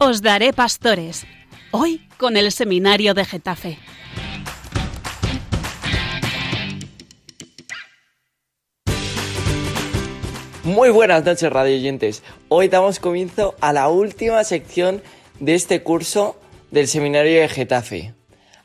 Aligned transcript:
Os 0.00 0.22
daré 0.22 0.52
pastores. 0.52 1.26
Hoy 1.72 2.06
con 2.18 2.36
el 2.36 2.52
seminario 2.52 3.14
de 3.14 3.24
Getafe. 3.24 3.78
Muy 10.62 10.90
buenas 10.90 11.24
noches, 11.24 11.50
radio 11.50 11.74
oyentes. 11.74 12.22
Hoy 12.46 12.68
damos 12.68 13.00
comienzo 13.00 13.56
a 13.60 13.72
la 13.72 13.88
última 13.88 14.44
sección 14.44 15.02
de 15.40 15.56
este 15.56 15.82
curso 15.82 16.38
del 16.70 16.86
seminario 16.86 17.40
de 17.40 17.48
Getafe. 17.48 18.14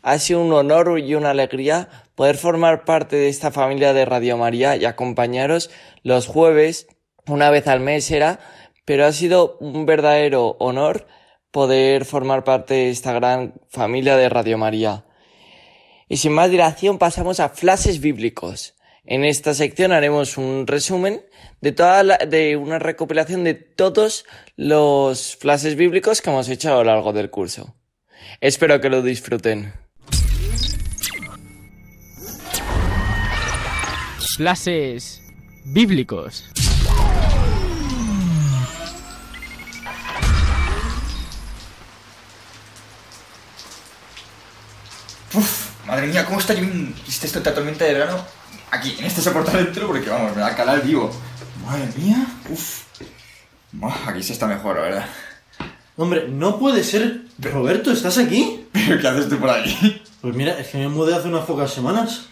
Ha 0.03 0.19
sido 0.19 0.39
un 0.39 0.53
honor 0.53 0.99
y 0.99 1.15
una 1.15 1.31
alegría 1.31 1.89
poder 2.13 2.37
formar 2.37 2.85
parte 2.85 3.15
de 3.15 3.29
esta 3.29 3.49
familia 3.49 3.93
de 3.93 4.05
Radio 4.05 4.37
María 4.37 4.75
y 4.75 4.85
acompañaros 4.85 5.71
los 6.03 6.27
jueves, 6.27 6.85
una 7.25 7.49
vez 7.49 7.67
al 7.67 7.79
mes 7.79 8.11
era, 8.11 8.39
pero 8.85 9.07
ha 9.07 9.11
sido 9.11 9.57
un 9.59 9.87
verdadero 9.87 10.57
honor 10.59 11.07
poder 11.53 12.03
formar 12.03 12.43
parte 12.43 12.73
de 12.73 12.89
esta 12.89 13.13
gran 13.13 13.53
familia 13.69 14.17
de 14.17 14.27
Radio 14.27 14.57
María. 14.57 15.05
Y 16.09 16.17
sin 16.17 16.33
más 16.33 16.49
dilación 16.49 16.97
pasamos 16.97 17.39
a 17.39 17.49
flashes 17.49 18.01
bíblicos. 18.01 18.73
En 19.05 19.23
esta 19.23 19.53
sección 19.53 19.91
haremos 19.91 20.37
un 20.39 20.65
resumen 20.65 21.23
de 21.61 21.71
toda 21.71 22.01
la, 22.01 22.17
de 22.17 22.57
una 22.57 22.79
recopilación 22.79 23.43
de 23.43 23.53
todos 23.53 24.25
los 24.55 25.35
flashes 25.35 25.75
bíblicos 25.75 26.23
que 26.23 26.31
hemos 26.31 26.49
hecho 26.49 26.73
a 26.73 26.77
lo 26.77 26.85
largo 26.85 27.13
del 27.13 27.29
curso. 27.29 27.75
Espero 28.41 28.81
que 28.81 28.89
lo 28.89 29.03
disfruten. 29.03 29.73
Flashes 34.37 35.21
bíblicos. 35.65 36.45
Uf, 45.33 45.69
madre 45.87 46.07
mía, 46.07 46.25
¿cómo 46.25 46.39
está 46.39 46.53
lloviendo 46.53 46.95
esta 47.07 47.53
tormenta 47.53 47.85
de 47.85 47.93
verano? 47.93 48.23
Aquí, 48.71 48.95
en 48.99 49.05
este 49.05 49.21
soportamento, 49.21 49.87
porque 49.87 50.09
vamos, 50.09 50.35
me 50.35 50.41
va 50.41 50.47
a 50.49 50.55
calar 50.55 50.83
vivo. 50.83 51.11
Madre 51.65 51.87
mía, 51.95 52.25
uf. 52.49 52.83
Buah, 53.71 54.09
aquí 54.09 54.21
se 54.21 54.33
está 54.33 54.45
mejor, 54.47 54.75
la 54.75 54.81
verdad. 54.83 55.05
Hombre, 55.97 56.27
no 56.27 56.59
puede 56.59 56.83
ser. 56.83 57.21
Roberto, 57.39 57.91
¿estás 57.91 58.17
aquí? 58.17 58.67
¿Pero 58.71 58.99
qué 58.99 59.07
haces 59.07 59.29
tú 59.29 59.39
por 59.39 59.49
aquí? 59.49 60.01
Pues 60.21 60.35
mira, 60.35 60.59
es 60.59 60.67
que 60.67 60.77
me 60.77 60.87
mudé 60.87 61.15
hace 61.15 61.27
unas 61.27 61.45
pocas 61.45 61.71
semanas. 61.71 62.27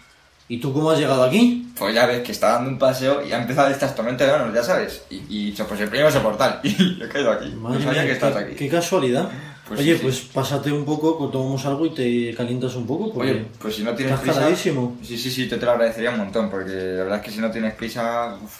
¿Y 0.47 0.59
tú 0.59 0.73
cómo 0.73 0.91
has 0.91 0.99
llegado 0.99 1.23
aquí? 1.23 1.71
Pues 1.77 1.95
ya 1.95 2.05
ves 2.05 2.23
que 2.23 2.31
está 2.31 2.53
dando 2.53 2.69
un 2.69 2.77
paseo 2.77 3.25
y 3.25 3.31
ha 3.31 3.41
empezado 3.41 3.69
estas 3.69 3.95
tormentas 3.95 4.27
de 4.27 4.33
verano, 4.33 4.53
ya 4.53 4.63
sabes. 4.63 5.03
Y, 5.09 5.23
y 5.29 5.51
pues 5.51 5.79
el 5.79 5.89
primer 5.89 6.11
soportal. 6.11 6.59
Y 6.63 7.01
he 7.01 7.07
caído 7.07 7.31
aquí. 7.31 7.49
Madre 7.55 7.79
no 7.79 7.85
sabía 7.85 8.01
mía, 8.01 8.05
que 8.05 8.11
estás 8.13 8.35
aquí. 8.35 8.55
qué 8.55 8.69
casualidad. 8.69 9.29
Pues 9.71 9.79
Oye, 9.79 9.93
sí, 9.93 9.97
sí. 9.99 10.03
pues 10.03 10.19
pásate 10.33 10.69
un 10.69 10.83
poco, 10.83 11.17
pues 11.17 11.31
tomamos 11.31 11.65
algo 11.65 11.85
y 11.85 11.91
te 11.91 12.33
calientas 12.35 12.75
un 12.75 12.85
poco. 12.85 13.13
Porque 13.13 13.31
Oye, 13.31 13.45
pues 13.57 13.73
si 13.73 13.83
no 13.83 13.95
tienes 13.95 14.15
estás 14.15 14.21
prisa... 14.25 14.39
caladísimo. 14.41 14.97
Sí, 15.01 15.17
sí, 15.17 15.31
sí, 15.31 15.47
te, 15.47 15.55
te 15.57 15.65
lo 15.65 15.71
agradecería 15.71 16.09
un 16.11 16.17
montón, 16.17 16.49
porque 16.49 16.73
la 16.73 17.03
verdad 17.03 17.19
es 17.19 17.23
que 17.23 17.31
si 17.31 17.39
no 17.39 17.49
tienes 17.51 17.73
prisa... 17.75 18.37
uf, 18.43 18.57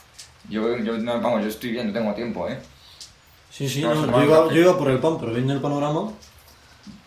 yo, 0.48 0.78
yo, 0.78 0.98
no, 1.00 1.20
vamos, 1.20 1.42
yo 1.42 1.50
estoy 1.50 1.72
bien, 1.72 1.88
no 1.88 1.94
tengo 1.94 2.14
tiempo, 2.14 2.48
¿eh? 2.48 2.58
Sí, 3.50 3.68
sí, 3.68 3.81
no, 3.81 3.94
yo, 3.94 4.23
iba, 4.23 4.44
café. 4.44 4.56
yo 4.56 4.62
iba 4.62 4.78
por 4.78 4.90
el 4.90 5.00
pan, 5.00 5.18
pero 5.20 5.34
viendo 5.34 5.52
el 5.52 5.59
panorama, 5.59 6.14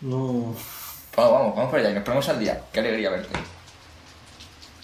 no... 0.01 0.53
Vamos, 1.17 1.31
vamos, 1.31 1.55
vamos 1.55 1.69
por 1.71 1.79
allá 1.79 1.89
y 1.89 1.93
nos 1.95 2.03
ponemos 2.03 2.29
al 2.29 2.39
día. 2.39 2.61
Qué 2.71 2.81
alegría 2.81 3.09
verte. 3.09 3.39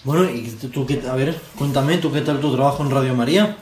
Bueno, 0.03 0.28
y 0.31 0.50
tú, 0.50 0.69
tú 0.69 0.85
qué, 0.88 1.00
a 1.08 1.13
ver, 1.13 1.39
cuéntame, 1.56 2.00
¿tú 2.00 2.11
qué 2.11 2.22
tal 2.22 2.39
tu 2.39 2.56
trabajo 2.56 2.81
en 2.81 2.89
Radio 2.89 3.13
María? 3.13 3.56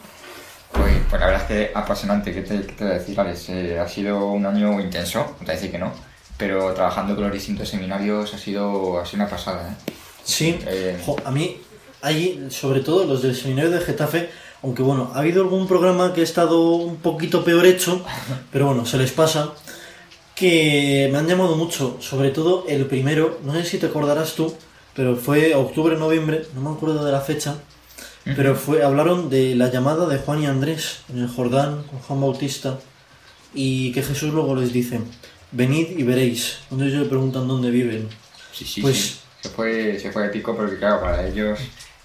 Pues, 1.09 1.19
la 1.19 1.27
verdad 1.27 1.41
es 1.41 1.47
que 1.47 1.71
apasionante, 1.73 2.33
¿qué 2.33 2.41
te, 2.41 2.61
qué 2.61 2.73
te 2.73 2.83
voy 2.83 2.93
a 2.93 2.97
decir, 2.97 3.19
Alex? 3.19 3.49
Eh, 3.49 3.79
ha 3.79 3.87
sido 3.87 4.27
un 4.27 4.45
año 4.45 4.79
intenso, 4.79 5.19
no 5.19 5.25
te 5.39 5.45
voy 5.45 5.49
a 5.49 5.53
decir 5.53 5.71
que 5.71 5.79
no, 5.79 5.91
pero 6.37 6.73
trabajando 6.73 7.15
con 7.15 7.23
los 7.23 7.33
distintos 7.33 7.67
seminarios 7.67 8.33
ha 8.33 8.37
sido, 8.37 8.99
ha 8.99 9.05
sido 9.05 9.23
una 9.23 9.29
pasada, 9.29 9.69
¿eh? 9.69 9.91
Sí, 10.23 10.59
Eh, 10.67 10.99
Jo, 11.03 11.15
a 11.25 11.31
mí, 11.31 11.57
ahí, 12.03 12.47
sobre 12.51 12.81
todo 12.81 13.05
los 13.05 13.23
del 13.23 13.35
seminario 13.35 13.71
de 13.71 13.79
Getafe, 13.79 14.29
aunque 14.61 14.83
bueno, 14.83 15.11
ha 15.15 15.19
habido 15.19 15.41
algún 15.41 15.67
programa 15.67 16.13
que 16.13 16.21
ha 16.21 16.23
estado 16.23 16.75
un 16.75 16.97
poquito 16.97 17.43
peor 17.43 17.65
hecho, 17.65 18.05
pero 18.51 18.67
bueno, 18.67 18.85
se 18.85 18.97
les 18.97 19.11
pasa, 19.11 19.53
que 20.35 21.09
me 21.11 21.17
han 21.17 21.27
llamado 21.27 21.55
mucho, 21.55 21.97
sobre 22.01 22.29
todo 22.29 22.65
el 22.67 22.85
primero, 22.85 23.39
no 23.43 23.53
sé 23.53 23.65
si 23.65 23.77
te 23.79 23.87
acordarás 23.87 24.33
tú, 24.35 24.55
pero 24.93 25.15
fue 25.15 25.55
octubre, 25.55 25.97
noviembre, 25.97 26.45
no 26.53 26.61
me 26.61 26.75
acuerdo 26.75 27.03
de 27.03 27.11
la 27.11 27.21
fecha, 27.21 27.55
pero 28.35 28.55
fue, 28.55 28.83
hablaron 28.83 29.29
de 29.29 29.55
la 29.55 29.69
llamada 29.71 30.07
de 30.07 30.17
Juan 30.17 30.41
y 30.43 30.45
Andrés 30.47 30.99
en 31.09 31.19
el 31.19 31.27
Jordán 31.27 31.83
con 31.83 31.99
Juan 31.99 32.21
Bautista 32.21 32.79
y 33.53 33.91
que 33.91 34.03
Jesús 34.03 34.33
luego 34.33 34.55
les 34.55 34.71
dice, 34.73 34.99
venid 35.51 35.97
y 35.97 36.03
veréis, 36.03 36.57
donde 36.69 36.87
ellos 36.87 37.03
le 37.03 37.09
preguntan 37.09 37.47
dónde 37.47 37.69
viven. 37.71 38.07
Sí, 38.53 38.65
sí, 38.65 38.81
Pues- 38.81 38.95
sí. 38.97 39.15
Se 39.41 39.47
fue, 39.49 39.97
se 39.97 40.11
fue 40.11 40.25
épico 40.25 40.53
porque, 40.53 40.77
claro, 40.77 40.99
para 40.99 41.25
ellos 41.25 41.57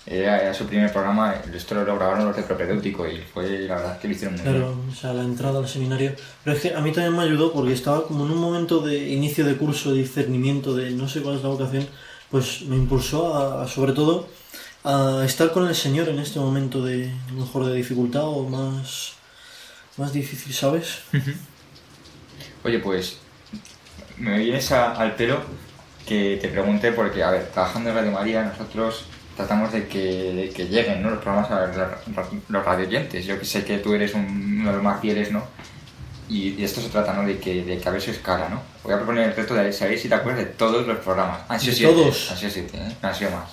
era, 0.06 0.40
era 0.40 0.54
su 0.54 0.66
primer 0.66 0.92
programa, 0.92 1.34
esto 1.52 1.74
lo 1.74 1.84
grabaron 1.84 2.26
los 2.26 2.36
de 2.36 2.44
propedéutico 2.44 3.08
y 3.08 3.18
fue, 3.18 3.58
la 3.60 3.74
verdad, 3.74 3.98
que 3.98 4.06
lo 4.06 4.14
hicieron 4.14 4.34
muy 4.36 4.42
Claro, 4.44 4.76
o 4.88 4.94
sea, 4.94 5.12
la 5.12 5.24
entrada 5.24 5.58
al 5.58 5.66
seminario. 5.66 6.12
Pero 6.44 6.54
es 6.56 6.62
que 6.62 6.72
a 6.74 6.80
mí 6.80 6.92
también 6.92 7.16
me 7.16 7.24
ayudó 7.24 7.52
porque 7.52 7.72
estaba 7.72 8.06
como 8.06 8.24
en 8.24 8.30
un 8.30 8.38
momento 8.38 8.78
de 8.80 9.08
inicio 9.10 9.44
de 9.44 9.56
curso, 9.56 9.90
de 9.92 9.98
discernimiento, 10.02 10.76
de 10.76 10.92
no 10.92 11.08
sé 11.08 11.22
cuál 11.22 11.38
es 11.38 11.42
la 11.42 11.48
vocación, 11.48 11.88
pues 12.30 12.62
me 12.62 12.76
impulsó 12.76 13.34
a, 13.34 13.64
a, 13.64 13.66
sobre 13.68 13.94
todo 13.94 14.28
a 14.84 15.22
estar 15.24 15.52
con 15.52 15.66
el 15.66 15.74
Señor 15.74 16.08
en 16.08 16.18
este 16.18 16.38
momento 16.38 16.84
de 16.84 17.10
mejor 17.32 17.66
de 17.66 17.74
dificultad 17.74 18.24
o 18.24 18.48
más, 18.48 19.12
más 19.96 20.12
difícil, 20.12 20.52
¿sabes? 20.54 20.98
Oye, 22.64 22.78
pues, 22.80 23.16
me 24.18 24.38
vienes 24.38 24.70
a- 24.72 24.92
al 24.92 25.14
pelo 25.16 25.40
que 26.06 26.38
te 26.40 26.48
pregunté 26.48 26.92
porque, 26.92 27.22
a 27.22 27.30
ver, 27.30 27.46
trabajando 27.52 27.90
en 27.90 27.96
Radio 27.96 28.12
María, 28.12 28.42
nosotros 28.44 29.04
tratamos 29.36 29.72
de 29.72 29.88
que, 29.88 30.32
de 30.32 30.50
que 30.50 30.66
lleguen 30.68 31.02
¿no? 31.02 31.10
los 31.10 31.22
programas 31.22 31.50
a 31.50 31.66
los, 31.66 32.26
los 32.48 32.64
radioyentes. 32.64 33.24
Yo 33.24 33.38
que 33.38 33.44
sé 33.44 33.64
que 33.64 33.78
tú 33.78 33.94
eres 33.94 34.14
un- 34.14 34.58
uno 34.60 34.68
de 34.70 34.74
los 34.76 34.82
más 34.84 35.00
fieles, 35.00 35.32
¿no? 35.32 35.44
Y 36.28 36.52
de 36.52 36.64
esto 36.64 36.80
se 36.80 36.88
trata, 36.88 37.12
¿no? 37.14 37.26
De 37.26 37.38
que, 37.38 37.64
de 37.64 37.78
que 37.78 37.88
a 37.88 37.92
ver 37.92 38.00
su 38.00 38.10
escala, 38.10 38.48
¿no? 38.48 38.62
Voy 38.82 38.92
a 38.94 38.96
proponer 38.96 39.28
el 39.30 39.36
reto 39.36 39.54
de 39.54 39.72
saber 39.72 39.98
si 39.98 40.08
te 40.08 40.14
acuerdas 40.14 40.44
de 40.44 40.50
todos 40.52 40.86
los 40.86 40.98
programas. 40.98 41.40
Han 41.48 41.58
sido 41.60 41.72
¿De 41.72 41.76
siete. 41.78 41.94
todos? 41.94 42.30
Han 42.30 42.38
sido 42.38 42.50
siete, 42.50 42.76
¿eh? 42.78 42.96
No 43.02 43.08
han 43.08 43.14
sido 43.14 43.30
más. 43.32 43.44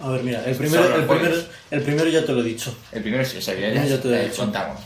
A 0.00 0.08
ver, 0.10 0.22
mira, 0.24 0.44
el 0.44 0.56
primero, 0.56 0.94
el 0.96 1.04
primero, 1.06 1.36
el 1.70 1.82
primero 1.82 2.08
ya 2.08 2.24
te 2.24 2.32
lo 2.32 2.40
he 2.40 2.44
dicho. 2.44 2.74
El 2.90 3.02
primero 3.02 3.22
es 3.22 3.34
ese, 3.34 3.60
Ya, 3.60 3.84
ya 3.84 4.00
te 4.00 4.08
lo 4.08 4.14
he 4.14 4.22
eh, 4.22 4.28
dicho. 4.28 4.42
contamos. 4.42 4.80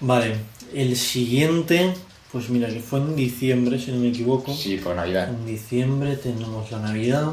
Vale, 0.00 0.34
el 0.74 0.96
siguiente, 0.96 1.94
pues 2.32 2.48
mira, 2.50 2.68
que 2.68 2.80
fue 2.80 2.98
en 3.00 3.14
diciembre, 3.14 3.78
si 3.78 3.92
no 3.92 4.00
me 4.00 4.08
equivoco. 4.08 4.52
Sí, 4.54 4.76
por 4.78 4.96
Navidad. 4.96 5.28
En 5.28 5.46
diciembre 5.46 6.16
tenemos 6.16 6.70
la 6.72 6.78
Navidad, 6.80 7.26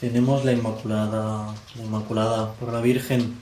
tenemos 0.00 0.44
la 0.44 0.52
Inmaculada, 0.52 1.54
la 1.76 1.82
Inmaculada 1.82 2.52
por 2.54 2.72
la 2.72 2.80
Virgen. 2.80 3.38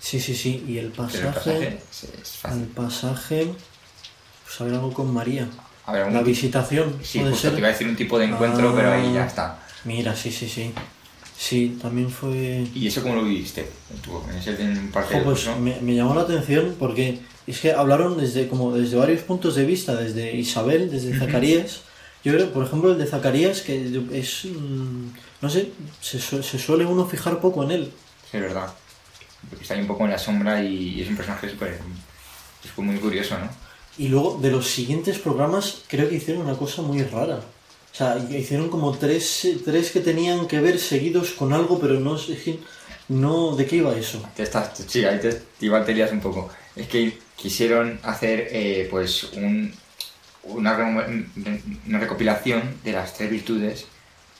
Sí, 0.00 0.20
sí, 0.20 0.34
sí. 0.34 0.64
Y 0.66 0.78
el 0.78 0.88
pasaje, 0.92 1.80
es, 1.90 2.44
el 2.50 2.64
pasaje, 2.68 3.48
pues 4.44 4.60
a 4.60 4.64
ver 4.64 4.74
algo 4.74 4.92
con 4.94 5.12
María. 5.12 5.48
A 5.86 5.92
ver, 5.92 6.12
La 6.12 6.22
visitación, 6.22 6.98
Sí, 7.02 7.18
puede 7.18 7.32
justo 7.32 7.48
ser. 7.48 7.52
te 7.54 7.58
iba 7.58 7.68
a 7.68 7.72
decir 7.72 7.88
un 7.88 7.96
tipo 7.96 8.18
de 8.18 8.26
encuentro, 8.26 8.70
Ah. 8.70 8.72
pero 8.76 8.92
ahí 8.92 9.12
ya 9.12 9.26
está. 9.26 9.58
Mira, 9.84 10.14
sí, 10.14 10.30
sí, 10.30 10.48
sí. 10.48 10.72
Sí, 11.38 11.78
también 11.80 12.10
fue. 12.10 12.66
¿Y 12.74 12.88
eso 12.88 13.00
cómo 13.00 13.14
lo 13.14 13.24
viviste? 13.24 13.64
¿Tú, 14.02 14.20
en 14.28 14.38
ese 14.38 14.60
en 14.60 14.90
parte 14.90 15.14
del 15.14 15.22
pues 15.22 15.48
me, 15.60 15.80
me 15.80 15.94
llamó 15.94 16.16
la 16.16 16.22
atención 16.22 16.74
porque 16.76 17.20
es 17.46 17.60
que 17.60 17.72
hablaron 17.72 18.18
desde 18.18 18.48
como 18.48 18.74
desde 18.76 18.96
varios 18.96 19.22
puntos 19.22 19.54
de 19.54 19.64
vista, 19.64 19.94
desde 19.94 20.34
Isabel, 20.36 20.90
desde 20.90 21.16
Zacarías. 21.16 21.82
Yo 22.24 22.34
creo, 22.34 22.52
por 22.52 22.66
ejemplo, 22.66 22.90
el 22.90 22.98
de 22.98 23.06
Zacarías, 23.06 23.60
que 23.60 24.02
es, 24.12 24.46
mm, 24.46 25.06
no 25.40 25.48
sé, 25.48 25.70
se, 26.00 26.18
se 26.18 26.58
suele 26.58 26.84
uno 26.84 27.06
fijar 27.06 27.40
poco 27.40 27.62
en 27.62 27.70
él. 27.70 27.92
Sí, 28.28 28.36
es 28.38 28.42
verdad. 28.42 28.74
Porque 29.48 29.62
Está 29.62 29.74
ahí 29.74 29.80
un 29.80 29.86
poco 29.86 30.04
en 30.04 30.10
la 30.10 30.18
sombra 30.18 30.62
y 30.62 31.00
es 31.00 31.08
un 31.08 31.16
personaje 31.16 31.48
súper... 31.48 31.78
Es 32.64 32.76
muy 32.76 32.96
curioso, 32.96 33.38
¿no? 33.38 33.48
Y 33.96 34.08
luego, 34.08 34.38
de 34.42 34.50
los 34.50 34.68
siguientes 34.68 35.18
programas, 35.18 35.82
creo 35.86 36.08
que 36.08 36.16
hicieron 36.16 36.42
una 36.42 36.56
cosa 36.56 36.82
muy 36.82 37.02
rara. 37.04 37.40
O 37.98 38.00
sea, 38.00 38.16
hicieron 38.30 38.68
como 38.68 38.96
tres, 38.96 39.48
tres 39.64 39.90
que 39.90 39.98
tenían 39.98 40.46
que 40.46 40.60
ver 40.60 40.78
seguidos 40.78 41.30
con 41.32 41.52
algo, 41.52 41.80
pero 41.80 41.98
no 41.98 42.16
no, 43.08 43.56
¿de 43.56 43.66
qué 43.66 43.76
iba 43.76 43.92
eso? 43.96 44.22
Te 44.36 44.44
estás, 44.44 44.70
sí, 44.86 45.04
ahí 45.04 45.18
te, 45.18 45.32
te 45.32 45.66
un 46.12 46.20
poco. 46.20 46.48
Es 46.76 46.86
que 46.86 47.18
quisieron 47.34 47.98
hacer, 48.04 48.50
eh, 48.52 48.86
pues, 48.88 49.24
un, 49.32 49.74
una, 50.44 50.76
una 51.88 51.98
recopilación 51.98 52.76
de 52.84 52.92
las 52.92 53.14
tres 53.14 53.30
virtudes 53.32 53.86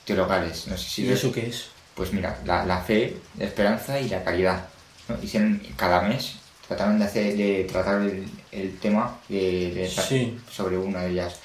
teologales. 0.05 0.67
No 0.67 0.77
sé 0.77 0.89
si... 0.89 1.03
¿Y 1.05 1.09
eso 1.11 1.29
qué 1.33 1.47
es? 1.47 1.65
Pues 1.95 2.13
mira, 2.13 2.39
la, 2.45 2.65
la 2.65 2.79
fe, 2.81 3.17
la 3.37 3.43
esperanza 3.43 3.99
y 3.99 4.07
la 4.07 4.23
caridad. 4.23 4.69
¿no? 5.09 5.21
Hicieron 5.21 5.61
cada 5.75 6.03
mes, 6.03 6.35
trataron 6.65 6.97
de, 6.97 7.03
hacer, 7.03 7.35
de 7.35 7.67
tratar 7.69 8.03
el, 8.03 8.25
el 8.53 8.77
tema 8.77 9.19
de, 9.27 9.73
de- 9.73 9.89
Sí. 9.89 10.37
sobre 10.49 10.77
una 10.77 11.01
de 11.01 11.11
ellas. 11.11 11.35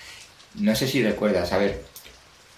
No 0.55 0.77
sé 0.77 0.87
si 0.87 1.03
recuerdas, 1.03 1.53
a 1.53 1.59
ver, 1.59 1.83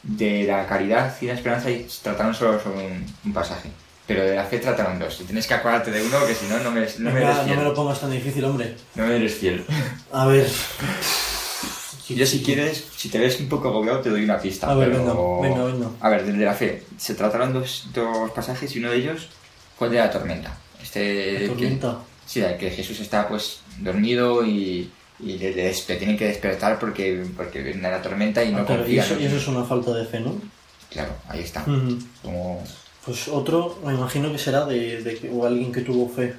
de 0.07 0.45
la 0.45 0.67
caridad 0.67 1.15
y 1.21 1.27
la 1.27 1.35
esperanza 1.35 1.71
y 1.71 1.87
trataron 2.03 2.35
solo 2.35 2.61
sobre 2.61 2.87
un, 2.87 3.07
un 3.25 3.33
pasaje. 3.33 3.69
Pero 4.07 4.23
de 4.25 4.37
la 4.37 4.45
fe 4.45 4.59
trataron 4.59 4.99
dos. 5.01 5.21
Y 5.21 5.25
tienes 5.25 5.47
que 5.49 5.55
acordarte 5.55 5.91
de 5.91 6.01
uno 6.07 6.25
que 6.27 6.35
si 6.35 6.47
no, 6.47 6.59
no 6.61 6.71
me, 6.71 6.87
no 6.99 7.11
me 7.11 7.23
eres 7.23 7.37
no 7.39 7.45
fiel. 7.45 7.57
me 7.59 7.65
lo 7.65 7.75
pongas 7.75 8.01
tan 8.01 8.11
difícil, 8.13 8.45
hombre. 8.45 8.77
No 8.95 9.05
me 9.07 9.17
eres 9.17 9.35
fiel. 9.35 9.65
A 10.13 10.27
ver. 10.27 10.47
Yo 12.09 12.25
si 12.25 12.41
quieres, 12.43 12.85
si 12.97 13.09
te 13.09 13.19
ves 13.19 13.41
un 13.41 13.49
poco 13.49 13.69
agobiado 13.69 13.99
te 14.01 14.11
doy 14.11 14.23
una 14.23 14.39
pista. 14.39 14.71
A 14.71 14.75
ver, 14.77 14.93
pero- 14.93 15.41
venga, 15.41 15.65
venga, 15.65 15.73
venga. 15.75 15.89
A 16.01 16.09
ver, 16.09 16.25
desde 16.25 16.45
la 16.45 16.55
fe, 16.55 16.85
se 16.97 17.15
trataron 17.17 17.53
dos, 17.53 17.89
dos 17.93 18.31
pasajes 18.31 18.75
y 18.77 18.79
uno 18.79 18.91
de 18.93 18.99
ellos 18.99 19.27
fue 19.77 19.89
el 19.89 19.95
de 19.95 19.99
la 19.99 20.11
tormenta. 20.11 20.57
Este, 20.81 21.33
La 21.33 21.39
que- 21.41 21.49
tormenta. 21.49 21.99
sí, 22.25 22.41
el 22.43 22.57
que 22.59 22.71
Jesús 22.71 23.01
está 23.01 23.27
pues 23.27 23.59
dormido 23.81 24.47
y, 24.47 24.89
y 25.19 25.39
le, 25.39 25.53
le 25.55 25.73
tienen 25.97 26.17
que 26.19 26.27
despertar 26.27 26.79
porque, 26.79 27.25
porque 27.37 27.63
viene 27.63 27.91
la 27.91 28.03
tormenta 28.03 28.45
y 28.45 28.53
no 28.53 28.59
Ah, 28.61 28.67
claro, 28.67 28.87
y, 28.89 28.99
eso, 28.99 29.19
y 29.19 29.25
eso 29.25 29.37
es 29.37 29.49
una 29.49 29.65
falta 29.65 29.93
de 29.93 30.05
fe, 30.05 30.21
¿no? 30.21 30.35
Claro, 30.91 31.13
ahí 31.29 31.41
está. 31.41 31.65
Como 32.23 32.63
Pues 33.05 33.29
otro, 33.29 33.79
me 33.85 33.95
imagino 33.95 34.31
que 34.31 34.39
será 34.39 34.65
de, 34.67 35.03
de 35.03 35.17
que- 35.19 35.31
o 35.31 35.47
alguien 35.47 35.73
que 35.73 35.81
tuvo 35.81 36.09
fe. 36.09 36.35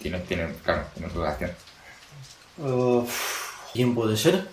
tiene, 0.00 0.18
tiene, 0.20 0.48
claro, 0.64 0.84
tiene 0.94 1.12
su 1.12 1.20
oración. 1.20 1.50
Uh, 2.58 3.04
¿Quién 3.72 3.94
puede 3.94 4.16
ser? 4.16 4.46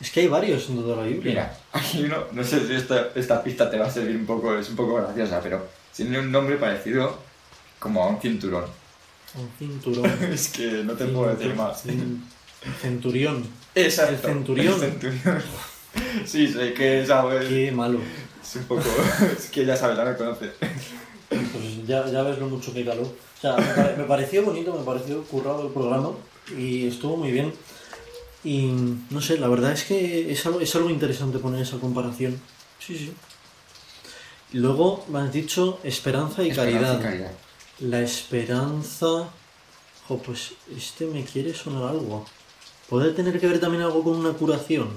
Es 0.00 0.10
que 0.10 0.20
hay 0.20 0.28
varios 0.28 0.68
en 0.68 0.76
toda 0.82 0.96
la 0.96 1.02
Biblia. 1.04 1.30
Mira, 1.30 1.58
aquí 1.72 2.04
uno, 2.04 2.24
no 2.32 2.42
sé 2.44 2.66
si 2.66 2.74
esta, 2.74 3.08
esta 3.14 3.42
pista 3.42 3.70
te 3.70 3.78
va 3.78 3.86
a 3.86 3.90
servir 3.90 4.16
un 4.16 4.26
poco, 4.26 4.56
es 4.58 4.68
un 4.70 4.76
poco 4.76 4.96
graciosa, 4.96 5.40
pero 5.42 5.66
tiene 5.94 6.18
un 6.18 6.32
nombre 6.32 6.56
parecido 6.56 7.18
como 7.78 8.02
a 8.02 8.08
un 8.08 8.20
cinturón. 8.20 8.64
Un 9.36 9.48
cinturón. 9.58 10.10
es 10.32 10.48
que 10.48 10.82
no 10.84 10.92
te 10.94 11.06
puedo 11.06 11.34
decir 11.34 11.54
más. 11.54 11.82
Centurión. 12.80 13.44
Exacto. 13.74 14.12
El 14.14 14.18
centurión. 14.20 14.74
El 14.82 14.90
centurión. 14.90 15.42
Sí, 16.26 16.48
sé 16.52 16.74
que 16.74 17.06
sabes. 17.06 17.46
Qué 17.48 17.70
malo. 17.70 18.00
Es 18.42 18.56
un 18.56 18.64
poco. 18.64 18.82
es 19.38 19.48
que 19.48 19.64
ya 19.64 19.76
sabes, 19.76 19.96
ya 19.96 20.04
me 20.04 20.16
conoces. 20.16 20.50
Pues 21.28 21.86
ya, 21.86 22.04
ya 22.10 22.22
ves 22.22 22.36
lo 22.40 22.48
mucho 22.48 22.74
que 22.74 22.84
caló. 22.84 23.02
O 23.02 23.40
sea, 23.40 23.56
me, 23.56 23.62
pare- 23.64 23.96
me 23.96 24.04
pareció 24.04 24.42
bonito, 24.44 24.74
me 24.76 24.84
pareció 24.84 25.22
currado 25.24 25.66
el 25.68 25.72
programa 25.72 26.10
y 26.58 26.88
estuvo 26.88 27.16
muy 27.16 27.30
bien. 27.30 27.52
Y 28.42 28.72
no 29.10 29.20
sé, 29.20 29.38
la 29.38 29.46
verdad 29.46 29.70
es 29.72 29.84
que 29.84 30.32
es 30.32 30.44
algo, 30.46 30.60
es 30.60 30.74
algo 30.74 30.90
interesante 30.90 31.38
poner 31.38 31.62
esa 31.62 31.78
comparación. 31.78 32.40
Sí, 32.80 32.98
sí. 32.98 33.12
Y 34.52 34.58
luego 34.58 35.04
me 35.08 35.20
has 35.20 35.32
dicho 35.32 35.78
esperanza 35.84 36.42
y 36.42 36.50
Esperanza 36.50 36.80
caridad. 36.80 36.98
y 36.98 37.02
caridad. 37.02 37.30
La 37.80 38.00
esperanza. 38.00 39.28
Jo, 40.08 40.18
pues 40.18 40.52
este 40.76 41.06
me 41.06 41.24
quiere 41.24 41.54
sonar 41.54 41.88
algo. 41.88 42.26
¿Puede 42.88 43.12
tener 43.12 43.40
que 43.40 43.46
ver 43.46 43.58
también 43.60 43.82
algo 43.82 44.02
con 44.04 44.16
una 44.16 44.32
curación? 44.32 44.90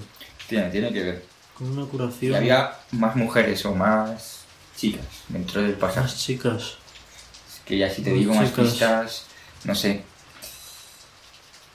Tiene, 0.47 0.69
tiene 0.69 0.91
que 0.91 1.03
ver. 1.03 1.25
Con 1.57 1.71
una 1.71 1.83
Y 1.83 1.87
curación. 1.87 2.35
había 2.35 2.73
más 2.91 3.15
mujeres 3.15 3.65
o 3.65 3.73
más 3.73 4.41
chicas 4.75 5.05
dentro 5.29 5.61
del 5.61 5.73
pasaje. 5.73 6.01
Más 6.01 6.17
chicas. 6.19 6.61
Es 6.63 7.61
que 7.65 7.77
ya 7.77 7.89
si 7.89 8.01
te 8.01 8.11
Más 8.11 8.19
digo 8.19 8.33
más 8.35 8.49
chicas. 8.49 8.65
pistas, 8.65 9.23
no 9.63 9.73
sé. 9.75 10.03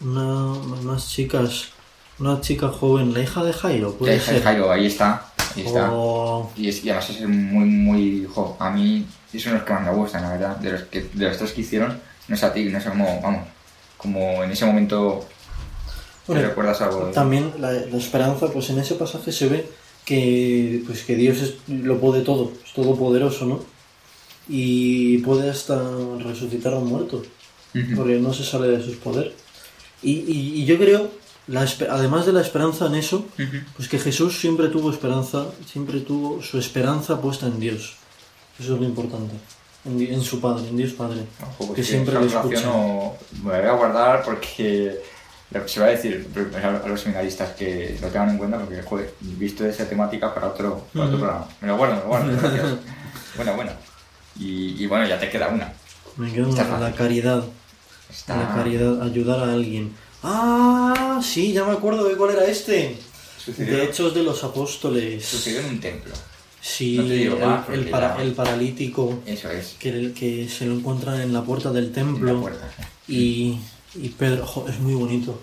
Una, 0.00 0.55
más 0.82 1.08
chicas. 1.08 1.69
Una 2.19 2.40
chica 2.40 2.69
joven, 2.69 3.14
la 3.14 3.20
hija 3.22 3.43
de 3.43 3.52
Jairo, 3.52 3.94
puede 3.94 4.19
Ya, 4.19 4.22
ser. 4.25 4.43
Jairo, 4.43 4.70
ahí 4.70 4.87
está. 4.87 5.32
Ahí 5.56 5.66
está. 5.66 5.90
O- 5.93 6.50
Y, 6.56 6.69
es, 6.69 6.84
y 6.84 6.90
además 6.90 7.10
es 7.10 7.26
muy, 7.28 7.64
muy... 7.64 8.28
Jo, 8.32 8.56
a 8.60 8.70
mí 8.70 9.06
esos 9.38 9.44
son 9.50 9.55
los 9.55 9.62
que 9.64 9.73
más 9.73 9.82
me 9.84 9.93
gustan, 9.93 10.23
la 10.23 10.31
verdad. 10.32 10.56
De 10.56 10.73
los, 10.73 10.82
que, 10.84 11.02
de 11.12 11.26
los 11.29 11.37
tres 11.38 11.52
que 11.52 11.61
hicieron, 11.62 11.99
no 12.29 12.34
es 12.34 12.43
a 12.44 12.52
ti, 12.52 12.64
no 12.64 12.79
es 12.79 12.84
como, 12.84 13.20
vamos, 13.23 13.46
como 13.96 14.43
en 14.44 14.50
ese 14.50 14.64
momento 14.67 15.26
te 16.26 16.32
Bueno, 16.32 16.49
recuerdas 16.49 16.81
algo. 16.82 17.06
de- 17.06 17.12
También 17.12 17.52
la, 17.58 17.73
la 17.73 17.96
esperanza, 17.96 18.49
pues 18.49 18.70
en 18.70 18.79
ese 18.79 18.94
pasaje 18.94 19.32
se 19.32 19.49
ve 19.49 19.67
que, 20.05 20.82
pues 20.87 21.02
que 21.05 21.17
Dios 21.17 21.38
es, 21.38 21.55
lo 21.69 21.99
puede 21.99 22.23
todo, 22.23 22.52
es 22.64 22.73
todopoderoso, 22.73 23.46
¿no? 23.46 23.64
Y 24.49 25.19
puede 25.19 25.49
hasta 25.50 25.81
resucitar 26.19 26.73
a 26.75 26.79
un 26.79 26.88
muerto, 26.88 27.23
porque 27.96 28.17
no 28.19 28.34
se 28.34 28.44
sale 28.44 28.69
de 28.69 28.82
sus 28.84 28.96
poderes. 28.96 29.32
Y, 30.02 30.12
y- 30.12 30.62
y 30.62 30.64
yo 30.64 30.76
creo, 30.79 31.11
la 31.46 31.67
además 31.90 32.26
de 32.26 32.32
la 32.32 32.40
esperanza 32.40 32.87
en 32.87 32.96
eso, 32.96 33.26
pues 33.76 33.88
que 33.88 33.99
Jesús 33.99 34.38
siempre 34.40 34.69
tuvo 34.69 34.90
esperanza, 34.90 35.46
siempre 35.70 36.00
tuvo 36.00 36.43
su 36.43 36.58
esperanza 36.58 37.20
puesta 37.20 37.46
en 37.46 37.61
Dios. 37.61 37.94
Eso 38.58 38.75
es 38.75 38.81
lo 38.81 38.87
importante, 38.87 39.34
en, 39.84 40.22
su 40.22 40.40
Padre, 40.40 40.69
en 40.69 40.76
Dios 40.76 40.93
Padre, 40.93 41.22
Ojo, 41.43 41.66
pues 41.69 41.72
que 41.76 41.82
siempre 41.84 42.14
relación 42.14 42.52
escucha. 42.52 42.66
no- 42.66 43.14
me 43.43 43.58
voy 43.60 43.69
a 43.69 43.72
guardar 43.72 44.22
porque 44.22 45.00
se 45.66 45.81
va 45.81 45.87
a 45.87 45.90
decir 45.90 46.28
a 46.62 46.88
los 46.88 47.00
seminaristas 47.00 47.50
que 47.54 47.99
lo 48.00 48.08
tengan 48.08 48.31
en 48.31 48.38
cuenta 48.38 48.58
porque, 48.58 48.82
joder, 48.82 49.14
visto 49.20 49.66
esa 49.66 49.88
temática 49.88 50.32
para 50.34 50.49
otro, 50.49 50.87
para 50.93 51.06
otro 51.06 51.19
programa. 51.19 51.49
Me 51.60 51.69
lo 51.69 51.76
guardo, 51.76 51.94
me 51.96 52.00
lo 52.02 52.06
guardo, 52.08 52.32
gracias. 52.40 52.66
Buena, 53.37 53.52
buena. 53.52 53.72
Y, 54.38 54.82
y 54.82 54.87
bueno, 54.87 55.06
ya 55.06 55.19
te 55.19 55.28
queda 55.28 55.48
una. 55.48 55.72
Me 56.16 56.28
Está 56.28 56.62
en 56.75 56.81
la 56.81 56.93
caridad. 56.93 57.44
Está... 58.10 58.37
La 58.37 58.55
caridad, 58.55 59.02
ayudar 59.02 59.40
a 59.40 59.52
alguien. 59.52 59.94
Ah, 60.22 61.20
sí, 61.22 61.52
ya 61.52 61.64
me 61.64 61.72
acuerdo 61.72 62.05
de 62.05 62.16
cuál 62.16 62.31
era 62.31 62.44
este. 62.44 62.96
Sucedió, 63.38 63.76
De 63.76 63.84
Hechos 63.84 64.14
de 64.14 64.22
los 64.22 64.44
Apóstoles. 64.44 65.25
sucedió 65.25 65.60
en 65.60 65.66
un 65.66 65.81
templo. 65.81 66.12
Sí, 66.64 66.96
No 66.96 67.04
te 67.04 67.14
digo 67.14 67.36
el, 67.68 67.74
el 67.80 67.90
para- 67.90 68.16
ya- 68.16 68.22
el 68.22 68.32
paralítico 68.32 69.20
Eso 69.26 69.50
es. 69.50 69.74
que, 69.80 69.88
el- 69.88 70.12
que 70.14 70.48
se 70.48 70.64
lo 70.66 70.74
encuentran 70.74 71.20
en 71.20 71.32
la 71.32 71.42
puerta 71.42 71.72
del 71.72 71.90
templo. 71.90 72.48
Y, 73.08 73.58
y 73.96 74.08
Pedro, 74.16 74.46
jo, 74.46 74.66
es 74.68 74.78
muy 74.78 74.94
bonito. 74.94 75.40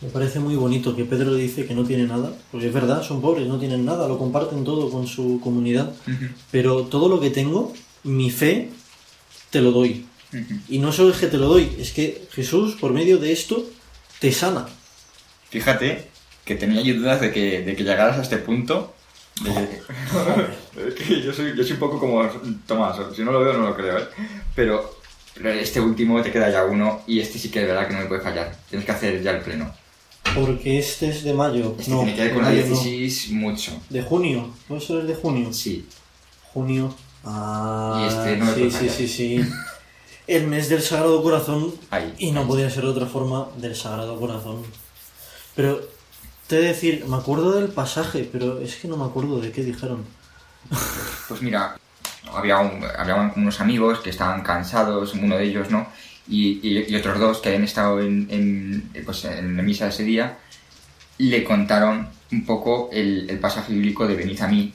Me 0.00 0.08
parece 0.10 0.38
muy 0.38 0.54
bonito 0.54 0.94
que 0.94 1.04
Pedro 1.04 1.32
le 1.32 1.42
dice 1.42 1.66
que 1.66 1.74
no 1.74 1.82
tiene 1.84 2.04
nada, 2.06 2.32
porque 2.52 2.68
es 2.68 2.72
verdad, 2.72 3.02
son 3.02 3.20
pobres, 3.20 3.48
no 3.48 3.58
tienen 3.58 3.84
nada, 3.84 4.06
lo 4.06 4.16
comparten 4.18 4.62
todo 4.62 4.90
con 4.90 5.06
su 5.08 5.40
comunidad. 5.42 5.92
Pero 6.52 6.82
todo 6.84 7.08
lo 7.08 7.20
que 7.20 7.30
tengo, 7.30 7.72
mi 8.04 8.30
fe, 8.30 8.70
te 9.50 9.60
lo 9.60 9.72
doy. 9.72 10.06
Y 10.68 10.78
no 10.78 10.92
solo 10.92 11.10
es 11.10 11.16
que 11.18 11.26
te 11.28 11.36
lo 11.38 11.48
doy, 11.48 11.68
es 11.78 11.90
que 11.92 12.26
Jesús, 12.32 12.74
por 12.74 12.92
medio 12.92 13.18
de 13.18 13.32
esto, 13.32 13.64
te 14.20 14.30
sana. 14.30 14.66
Fíjate 15.50 16.08
que 16.44 16.54
tenía 16.56 16.82
yo 16.82 16.94
dudas 16.96 17.20
de 17.20 17.32
que, 17.32 17.62
de 17.62 17.74
que 17.76 17.82
llegaras 17.84 18.18
a 18.18 18.22
este 18.22 18.36
punto. 18.38 18.94
De- 19.42 19.82
es 20.88 20.94
que 20.94 21.20
yo 21.22 21.32
soy, 21.32 21.56
yo 21.56 21.62
soy 21.62 21.72
un 21.72 21.78
poco 21.78 21.98
como 21.98 22.22
Tomás, 22.66 22.96
si 23.14 23.22
no 23.22 23.32
lo 23.32 23.40
veo 23.40 23.52
no 23.54 23.68
lo 23.68 23.76
creo, 23.76 23.98
¿eh? 23.98 24.08
Pero, 24.54 24.98
pero 25.34 25.50
este 25.50 25.80
último 25.80 26.22
te 26.22 26.30
queda 26.30 26.50
ya 26.50 26.64
uno 26.64 27.02
y 27.06 27.20
este 27.20 27.38
sí 27.38 27.50
que 27.50 27.62
es 27.62 27.66
verdad 27.66 27.88
que 27.88 27.94
no 27.94 28.00
me 28.00 28.06
puede 28.06 28.20
fallar. 28.20 28.56
Tienes 28.68 28.86
que 28.86 28.92
hacer 28.92 29.22
ya 29.22 29.32
el 29.32 29.40
pleno. 29.42 29.72
Porque 30.34 30.78
este 30.78 31.10
es 31.10 31.22
de 31.24 31.32
mayo. 31.34 31.74
Este 31.78 31.90
no, 31.90 31.98
tiene 32.02 32.14
que 32.14 32.20
ver 32.22 32.28
de 32.30 32.34
con 32.34 32.42
la 32.44 32.48
mayo 32.50 32.62
no. 32.62 32.68
16 32.82 33.30
mucho. 33.32 33.72
De 33.90 34.02
junio. 34.02 34.50
¿Puede 34.68 34.80
ser 34.80 34.96
el 35.00 35.06
de 35.06 35.14
junio? 35.14 35.52
Sí. 35.52 35.86
Junio. 36.52 36.94
Ah, 37.24 38.00
Y 38.04 38.08
este 38.14 38.36
no 38.36 38.44
me 38.46 38.52
sí, 38.54 38.58
puede 38.60 38.70
sí, 38.70 38.76
fallar. 38.78 38.94
sí, 38.96 39.08
sí. 39.08 39.40
El 40.26 40.46
mes 40.46 40.68
del 40.68 40.80
Sagrado 40.82 41.22
Corazón. 41.22 41.74
Ahí. 41.90 42.14
Y 42.18 42.30
no 42.32 42.46
podía 42.46 42.70
ser 42.70 42.84
de 42.84 42.90
otra 42.90 43.06
forma 43.06 43.48
del 43.58 43.76
Sagrado 43.76 44.18
Corazón. 44.18 44.62
Pero, 45.54 45.80
te 46.46 46.56
decir, 46.60 47.04
me 47.06 47.16
acuerdo 47.16 47.52
del 47.52 47.68
pasaje, 47.68 48.28
pero 48.30 48.58
es 48.60 48.76
que 48.76 48.88
no 48.88 48.96
me 48.96 49.04
acuerdo 49.04 49.40
de 49.40 49.50
qué 49.52 49.62
dijeron. 49.62 50.04
Pues 51.28 51.42
mira, 51.42 51.76
había, 52.32 52.58
un- 52.58 52.84
había 52.98 53.32
unos 53.36 53.60
amigos 53.60 54.00
que 54.00 54.10
estaban 54.10 54.42
cansados, 54.42 55.14
uno 55.14 55.36
de 55.36 55.44
ellos, 55.44 55.70
¿no? 55.70 55.86
Y, 56.28 56.60
y- 56.66 56.86
y 56.88 56.96
otros 56.96 57.18
dos 57.18 57.38
que 57.38 57.48
habían 57.50 57.64
estado 57.64 58.00
en, 58.00 58.26
en, 58.30 58.90
pues, 59.04 59.24
en 59.26 59.56
la 59.56 59.62
misa 59.62 59.88
ese 59.88 60.04
día, 60.04 60.38
le 61.18 61.44
contaron 61.44 62.08
un 62.32 62.44
poco 62.46 62.88
el, 62.92 63.28
el 63.30 63.38
pasaje 63.38 63.72
bíblico 63.72 64.06
de 64.06 64.16
venid 64.16 64.40
a 64.40 64.48
mí, 64.48 64.72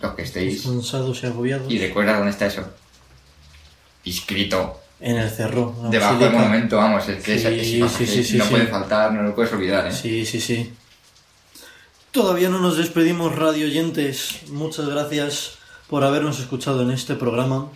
los 0.00 0.14
que 0.14 0.22
estéis, 0.22 0.62
Cansados 0.62 1.22
y 1.22 1.26
agobiados. 1.26 1.70
y 1.72 1.78
recuerda 1.78 2.16
dónde 2.16 2.30
está 2.30 2.46
eso. 2.46 2.64
Escrito 4.04 4.80
En 5.00 5.16
el 5.16 5.30
cerro. 5.30 5.74
debajo 5.90 6.18
del 6.18 6.32
monumento, 6.32 6.76
vamos, 6.76 7.08
es 7.08 7.22
que 7.22 7.38
Sí, 7.38 7.46
ese, 7.46 7.60
ese 7.60 7.88
sí, 7.88 8.06
sí, 8.06 8.24
sí, 8.24 8.36
no 8.38 8.44
puede 8.46 8.66
faltar, 8.66 9.12
no 9.12 9.22
lo 9.22 9.34
puedes 9.34 9.52
olvidar, 9.52 9.86
¿eh? 9.86 9.92
Sí, 9.92 10.24
sí, 10.26 10.40
sí. 10.40 10.72
Todavía 12.12 12.50
no 12.50 12.58
nos 12.58 12.76
despedimos, 12.76 13.34
radio 13.36 13.64
oyentes. 13.64 14.42
Muchas 14.50 14.86
gracias 14.86 15.52
por 15.88 16.04
habernos 16.04 16.38
escuchado 16.40 16.82
en 16.82 16.90
este 16.90 17.14
programa. 17.14 17.70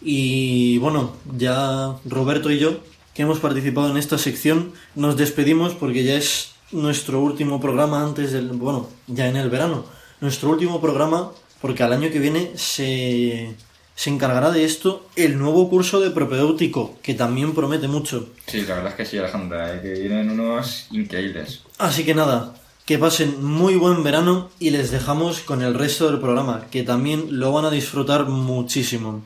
Y 0.00 0.78
bueno, 0.78 1.12
ya 1.36 1.96
Roberto 2.06 2.50
y 2.50 2.58
yo, 2.58 2.80
que 3.12 3.20
hemos 3.20 3.40
participado 3.40 3.90
en 3.90 3.98
esta 3.98 4.16
sección, 4.16 4.72
nos 4.94 5.18
despedimos 5.18 5.74
porque 5.74 6.02
ya 6.02 6.14
es 6.14 6.52
nuestro 6.70 7.20
último 7.20 7.60
programa 7.60 8.02
antes 8.02 8.32
del. 8.32 8.48
Bueno, 8.48 8.88
ya 9.06 9.28
en 9.28 9.36
el 9.36 9.50
verano. 9.50 9.84
Nuestro 10.22 10.48
último 10.48 10.80
programa, 10.80 11.30
porque 11.60 11.82
al 11.82 11.92
año 11.92 12.10
que 12.10 12.20
viene 12.20 12.52
se, 12.56 13.54
se 13.94 14.08
encargará 14.08 14.50
de 14.50 14.64
esto 14.64 15.06
el 15.14 15.38
nuevo 15.38 15.68
curso 15.68 16.00
de 16.00 16.08
propedéutico, 16.08 16.96
que 17.02 17.12
también 17.12 17.52
promete 17.52 17.86
mucho. 17.86 18.30
Sí, 18.46 18.62
la 18.62 18.76
verdad 18.76 18.92
es 18.92 18.96
que 18.96 19.04
sí, 19.04 19.18
Alejandra, 19.18 19.74
¿eh? 19.74 19.80
que 19.82 19.92
vienen 19.92 20.30
unos 20.30 20.86
increíbles. 20.90 21.60
Así 21.76 22.04
que 22.04 22.14
nada, 22.14 22.54
que 22.84 22.98
pasen 22.98 23.44
muy 23.44 23.76
buen 23.76 24.02
verano 24.02 24.50
y 24.58 24.70
les 24.70 24.90
dejamos 24.90 25.40
con 25.40 25.62
el 25.62 25.74
resto 25.74 26.10
del 26.10 26.20
programa, 26.20 26.66
que 26.70 26.82
también 26.82 27.38
lo 27.38 27.52
van 27.52 27.64
a 27.64 27.70
disfrutar 27.70 28.26
muchísimo. 28.26 29.22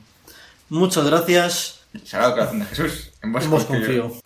Muchas 0.69 1.05
gracias, 1.05 1.81
Sagrado 2.03 2.33
Corazón 2.33 2.59
de 2.59 2.65
Jesús, 2.65 3.11
en 3.21 3.31
vos, 3.33 3.43
en 3.43 3.51
vos 3.51 3.65
confío. 3.65 4.01
confío. 4.03 4.21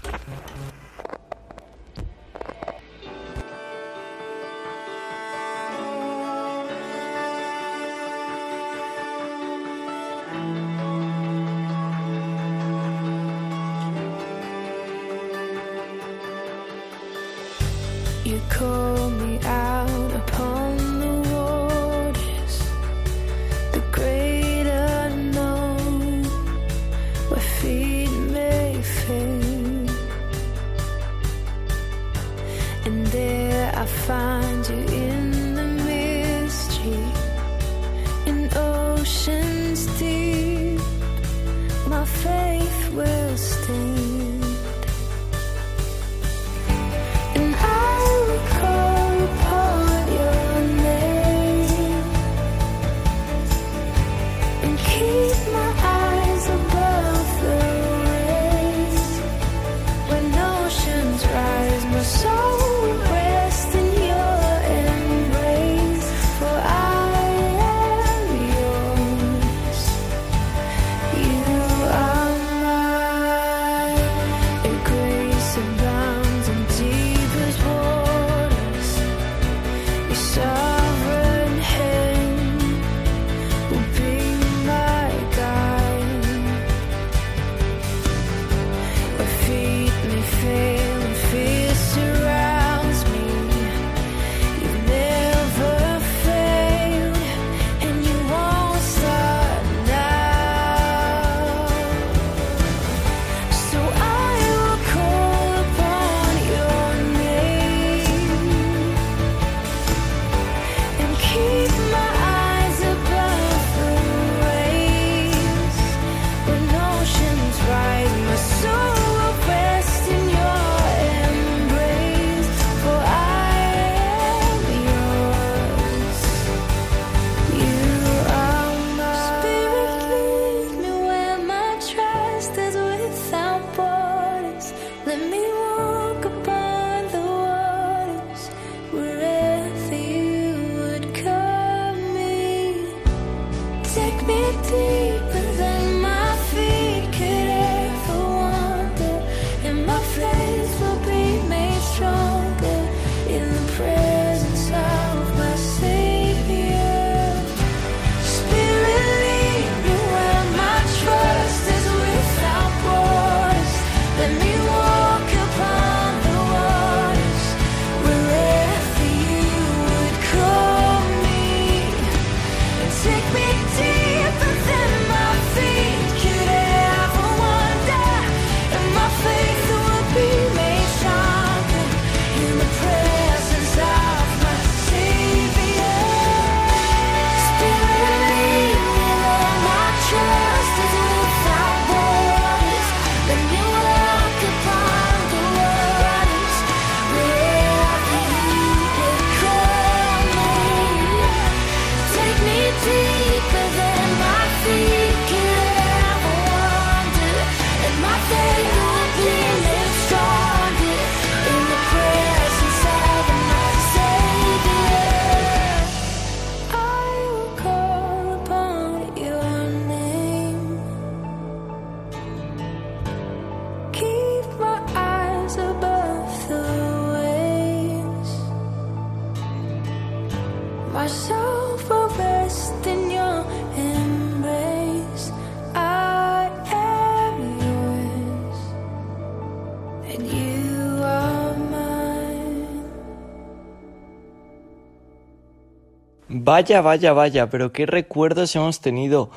Vaya, 246.53 246.81
vaya, 246.81 247.13
vaya, 247.13 247.50
pero 247.50 247.72
qué 247.72 247.86
recuerdos 247.86 248.53
hemos 248.58 248.81
tenido 248.81 249.31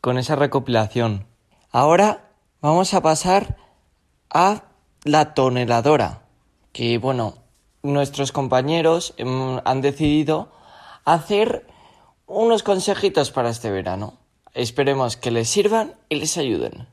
con 0.00 0.18
esa 0.18 0.36
recopilación. 0.36 1.26
Ahora 1.72 2.30
vamos 2.60 2.94
a 2.94 3.02
pasar 3.02 3.56
a 4.32 4.62
la 5.02 5.34
toneladora, 5.34 6.22
que 6.72 6.98
bueno, 6.98 7.38
nuestros 7.82 8.30
compañeros 8.30 9.14
em, 9.16 9.58
han 9.64 9.80
decidido 9.80 10.52
hacer 11.04 11.66
unos 12.26 12.62
consejitos 12.62 13.32
para 13.32 13.50
este 13.50 13.72
verano. 13.72 14.20
Esperemos 14.54 15.16
que 15.16 15.32
les 15.32 15.48
sirvan 15.48 15.96
y 16.08 16.20
les 16.20 16.38
ayuden. 16.38 16.86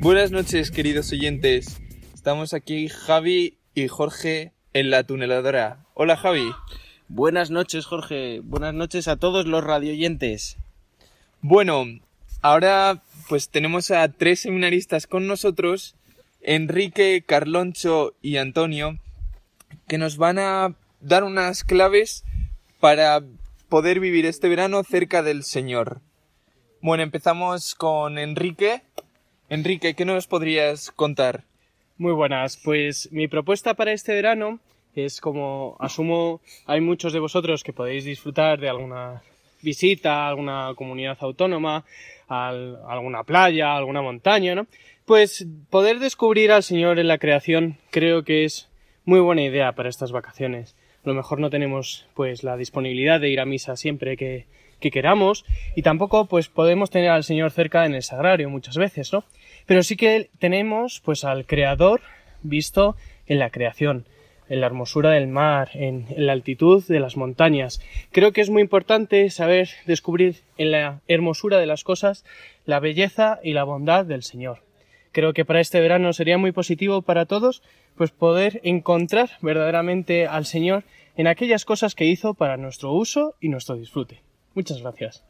Buenas 0.00 0.32
noches, 0.32 0.72
queridos 0.72 1.12
oyentes. 1.12 1.80
Estamos 2.22 2.54
aquí 2.54 2.88
Javi 2.88 3.58
y 3.74 3.88
Jorge 3.88 4.52
en 4.74 4.90
la 4.90 5.02
tuneladora. 5.02 5.86
Hola, 5.94 6.16
Javi. 6.16 6.52
Buenas 7.08 7.50
noches, 7.50 7.84
Jorge. 7.84 8.38
Buenas 8.44 8.72
noches 8.74 9.08
a 9.08 9.16
todos 9.16 9.46
los 9.46 9.64
radioyentes. 9.64 10.56
Bueno, 11.40 11.84
ahora 12.40 13.02
pues 13.28 13.48
tenemos 13.48 13.90
a 13.90 14.06
tres 14.06 14.38
seminaristas 14.38 15.08
con 15.08 15.26
nosotros, 15.26 15.96
Enrique, 16.40 17.24
Carloncho 17.26 18.14
y 18.22 18.36
Antonio, 18.36 19.00
que 19.88 19.98
nos 19.98 20.16
van 20.16 20.38
a 20.38 20.76
dar 21.00 21.24
unas 21.24 21.64
claves 21.64 22.22
para 22.78 23.20
poder 23.68 23.98
vivir 23.98 24.26
este 24.26 24.48
verano 24.48 24.84
cerca 24.84 25.24
del 25.24 25.42
Señor. 25.42 26.00
Bueno, 26.80 27.02
empezamos 27.02 27.74
con 27.74 28.16
Enrique. 28.16 28.82
Enrique, 29.48 29.94
¿qué 29.94 30.04
nos 30.04 30.28
podrías 30.28 30.92
contar? 30.92 31.46
Muy 32.02 32.14
buenas, 32.14 32.56
pues 32.56 33.12
mi 33.12 33.28
propuesta 33.28 33.74
para 33.74 33.92
este 33.92 34.12
verano 34.12 34.58
es 34.96 35.20
como 35.20 35.76
asumo 35.78 36.40
hay 36.66 36.80
muchos 36.80 37.12
de 37.12 37.20
vosotros 37.20 37.62
que 37.62 37.72
podéis 37.72 38.04
disfrutar 38.04 38.58
de 38.58 38.68
alguna 38.68 39.22
visita 39.60 40.24
a 40.24 40.28
alguna 40.28 40.72
comunidad 40.74 41.16
autónoma, 41.20 41.84
a 42.26 42.48
alguna 42.88 43.22
playa, 43.22 43.68
a 43.68 43.76
alguna 43.76 44.02
montaña, 44.02 44.56
¿no? 44.56 44.66
Pues 45.04 45.46
poder 45.70 46.00
descubrir 46.00 46.50
al 46.50 46.64
Señor 46.64 46.98
en 46.98 47.06
la 47.06 47.18
creación 47.18 47.78
creo 47.92 48.24
que 48.24 48.46
es 48.46 48.68
muy 49.04 49.20
buena 49.20 49.44
idea 49.44 49.70
para 49.76 49.88
estas 49.88 50.10
vacaciones. 50.10 50.74
A 51.04 51.08
lo 51.08 51.14
mejor 51.14 51.38
no 51.38 51.50
tenemos 51.50 52.08
pues 52.14 52.42
la 52.42 52.56
disponibilidad 52.56 53.20
de 53.20 53.28
ir 53.28 53.38
a 53.38 53.46
misa 53.46 53.76
siempre 53.76 54.16
que, 54.16 54.46
que 54.80 54.90
queramos 54.90 55.44
y 55.76 55.82
tampoco 55.82 56.26
pues 56.26 56.48
podemos 56.48 56.90
tener 56.90 57.10
al 57.10 57.22
Señor 57.22 57.52
cerca 57.52 57.86
en 57.86 57.94
el 57.94 58.02
sagrario 58.02 58.50
muchas 58.50 58.76
veces, 58.76 59.12
¿no? 59.12 59.22
Pero 59.66 59.82
sí 59.82 59.96
que 59.96 60.30
tenemos 60.38 61.00
pues 61.04 61.24
al 61.24 61.46
Creador 61.46 62.00
visto 62.42 62.96
en 63.26 63.38
la 63.38 63.50
creación, 63.50 64.06
en 64.48 64.60
la 64.60 64.66
hermosura 64.66 65.10
del 65.10 65.28
mar, 65.28 65.70
en, 65.74 66.06
en 66.10 66.26
la 66.26 66.32
altitud 66.32 66.84
de 66.86 67.00
las 67.00 67.16
montañas. 67.16 67.80
Creo 68.10 68.32
que 68.32 68.40
es 68.40 68.50
muy 68.50 68.62
importante 68.62 69.30
saber 69.30 69.70
descubrir 69.86 70.40
en 70.58 70.72
la 70.72 71.00
hermosura 71.08 71.58
de 71.58 71.66
las 71.66 71.84
cosas 71.84 72.24
la 72.66 72.80
belleza 72.80 73.40
y 73.42 73.52
la 73.52 73.64
bondad 73.64 74.04
del 74.04 74.22
Señor. 74.22 74.62
Creo 75.12 75.34
que 75.34 75.44
para 75.44 75.60
este 75.60 75.80
verano 75.80 76.12
sería 76.12 76.38
muy 76.38 76.52
positivo 76.52 77.02
para 77.02 77.26
todos 77.26 77.62
pues 77.96 78.10
poder 78.10 78.60
encontrar 78.64 79.30
verdaderamente 79.42 80.26
al 80.26 80.46
Señor 80.46 80.84
en 81.16 81.26
aquellas 81.26 81.64
cosas 81.64 81.94
que 81.94 82.06
hizo 82.06 82.34
para 82.34 82.56
nuestro 82.56 82.92
uso 82.92 83.34
y 83.40 83.48
nuestro 83.48 83.76
disfrute. 83.76 84.22
Muchas 84.54 84.80
gracias. 84.80 85.24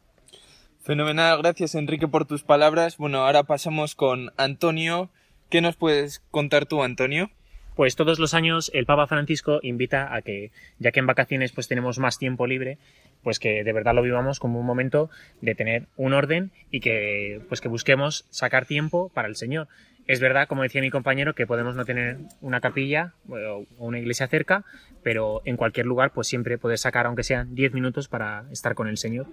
Fenomenal, 0.82 1.38
gracias 1.38 1.76
Enrique 1.76 2.08
por 2.08 2.24
tus 2.24 2.42
palabras. 2.42 2.96
Bueno, 2.96 3.18
ahora 3.24 3.44
pasamos 3.44 3.94
con 3.94 4.32
Antonio. 4.36 5.10
¿Qué 5.48 5.60
nos 5.60 5.76
puedes 5.76 6.24
contar 6.32 6.66
tú, 6.66 6.82
Antonio? 6.82 7.30
Pues 7.76 7.94
todos 7.94 8.18
los 8.18 8.34
años 8.34 8.68
el 8.74 8.84
Papa 8.84 9.06
Francisco 9.06 9.60
invita 9.62 10.12
a 10.12 10.22
que, 10.22 10.50
ya 10.80 10.90
que 10.90 10.98
en 10.98 11.06
vacaciones 11.06 11.52
pues 11.52 11.68
tenemos 11.68 12.00
más 12.00 12.18
tiempo 12.18 12.48
libre, 12.48 12.78
pues 13.22 13.38
que 13.38 13.62
de 13.62 13.72
verdad 13.72 13.94
lo 13.94 14.02
vivamos 14.02 14.40
como 14.40 14.58
un 14.58 14.66
momento 14.66 15.08
de 15.40 15.54
tener 15.54 15.86
un 15.96 16.14
orden 16.14 16.50
y 16.72 16.80
que 16.80 17.40
pues 17.48 17.60
que 17.60 17.68
busquemos 17.68 18.26
sacar 18.30 18.66
tiempo 18.66 19.08
para 19.14 19.28
el 19.28 19.36
Señor. 19.36 19.68
Es 20.08 20.18
verdad, 20.18 20.48
como 20.48 20.64
decía 20.64 20.80
mi 20.80 20.90
compañero, 20.90 21.36
que 21.36 21.46
podemos 21.46 21.76
no 21.76 21.84
tener 21.84 22.18
una 22.40 22.60
capilla 22.60 23.14
o 23.28 23.66
una 23.78 24.00
iglesia 24.00 24.26
cerca, 24.26 24.64
pero 25.04 25.42
en 25.44 25.56
cualquier 25.56 25.86
lugar 25.86 26.10
pues 26.10 26.26
siempre 26.26 26.58
poder 26.58 26.78
sacar 26.78 27.06
aunque 27.06 27.22
sean 27.22 27.54
10 27.54 27.72
minutos 27.72 28.08
para 28.08 28.46
estar 28.50 28.74
con 28.74 28.88
el 28.88 28.98
Señor. 28.98 29.28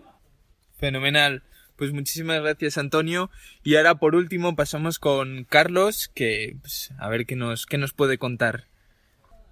Fenomenal. 0.80 1.44
Pues 1.76 1.94
muchísimas 1.94 2.42
gracias, 2.42 2.78
Antonio. 2.78 3.30
Y 3.64 3.76
ahora, 3.76 3.96
por 3.96 4.16
último, 4.16 4.56
pasamos 4.56 5.00
con 5.00 5.46
Carlos, 5.46 6.10
que 6.14 6.58
pues, 6.62 6.92
a 6.98 7.08
ver 7.10 7.26
qué 7.26 7.36
nos, 7.36 7.66
qué 7.66 7.78
nos 7.78 7.94
puede 7.94 8.18
contar. 8.18 8.66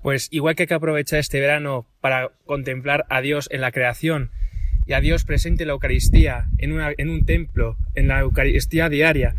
Pues 0.04 0.28
igual 0.32 0.56
que 0.56 0.64
hay 0.64 0.68
que 0.68 0.74
aprovechar 0.74 1.20
este 1.20 1.40
verano 1.40 1.86
para 2.02 2.32
contemplar 2.46 3.06
a 3.10 3.22
Dios 3.22 3.48
en 3.52 3.62
la 3.62 3.72
creación 3.72 4.32
y 4.86 4.94
a 4.94 5.02
Dios 5.02 5.26
presente 5.26 5.64
en 5.64 5.68
la 5.68 5.74
Eucaristía, 5.74 6.48
en, 6.58 6.72
una, 6.72 6.92
en 6.98 7.10
un 7.10 7.26
templo, 7.26 7.78
en 7.94 8.08
la 8.08 8.20
Eucaristía 8.20 8.90
diaria, 8.90 9.36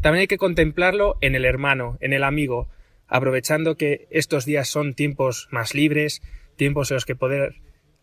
también 0.00 0.22
hay 0.22 0.26
que 0.26 0.38
contemplarlo 0.38 1.18
en 1.20 1.34
el 1.34 1.44
hermano, 1.44 1.98
en 2.00 2.12
el 2.12 2.24
amigo, 2.24 2.68
aprovechando 3.06 3.76
que 3.76 4.06
estos 4.10 4.44
días 4.44 4.68
son 4.68 4.94
tiempos 4.94 5.48
más 5.50 5.74
libres, 5.74 6.22
tiempos 6.56 6.90
en 6.90 6.96
los 6.96 7.04
que 7.04 7.16
poder 7.16 7.56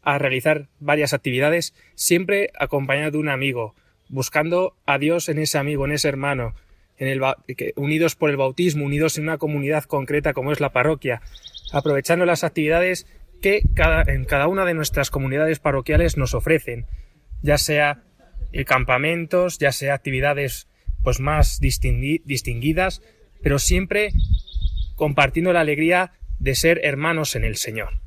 a 0.05 0.17
realizar 0.17 0.69
varias 0.79 1.13
actividades, 1.13 1.73
siempre 1.95 2.51
acompañado 2.57 3.11
de 3.11 3.17
un 3.17 3.27
amigo, 3.27 3.75
buscando 4.07 4.77
a 4.85 4.97
Dios 4.97 5.27
en 5.29 5.39
ese 5.39 5.57
amigo, 5.57 5.85
en 5.85 5.91
ese 5.91 6.07
hermano, 6.07 6.53
en 6.97 7.07
el, 7.07 7.21
que, 7.57 7.73
unidos 7.75 8.15
por 8.15 8.29
el 8.29 8.37
bautismo, 8.37 8.85
unidos 8.85 9.17
en 9.17 9.23
una 9.23 9.37
comunidad 9.37 9.83
concreta 9.83 10.33
como 10.33 10.51
es 10.51 10.61
la 10.61 10.71
parroquia, 10.71 11.21
aprovechando 11.73 12.25
las 12.25 12.43
actividades 12.43 13.07
que 13.41 13.63
cada, 13.73 14.03
en 14.03 14.25
cada 14.25 14.47
una 14.47 14.63
de 14.63 14.75
nuestras 14.75 15.09
comunidades 15.09 15.59
parroquiales 15.59 16.17
nos 16.17 16.33
ofrecen, 16.33 16.85
ya 17.41 17.57
sea 17.57 18.03
campamentos, 18.65 19.57
ya 19.57 19.73
sea 19.73 19.95
actividades 19.95 20.69
pues 21.03 21.19
más 21.19 21.59
distingui 21.59 22.21
distinguidas, 22.25 23.01
pero 23.43 23.59
siempre 23.59 24.11
compartiendo 24.95 25.51
la 25.51 25.59
alegría 25.59 26.13
de 26.39 26.55
ser 26.55 26.79
hermanos 26.83 27.35
en 27.35 27.43
el 27.43 27.57
Señor. 27.57 28.04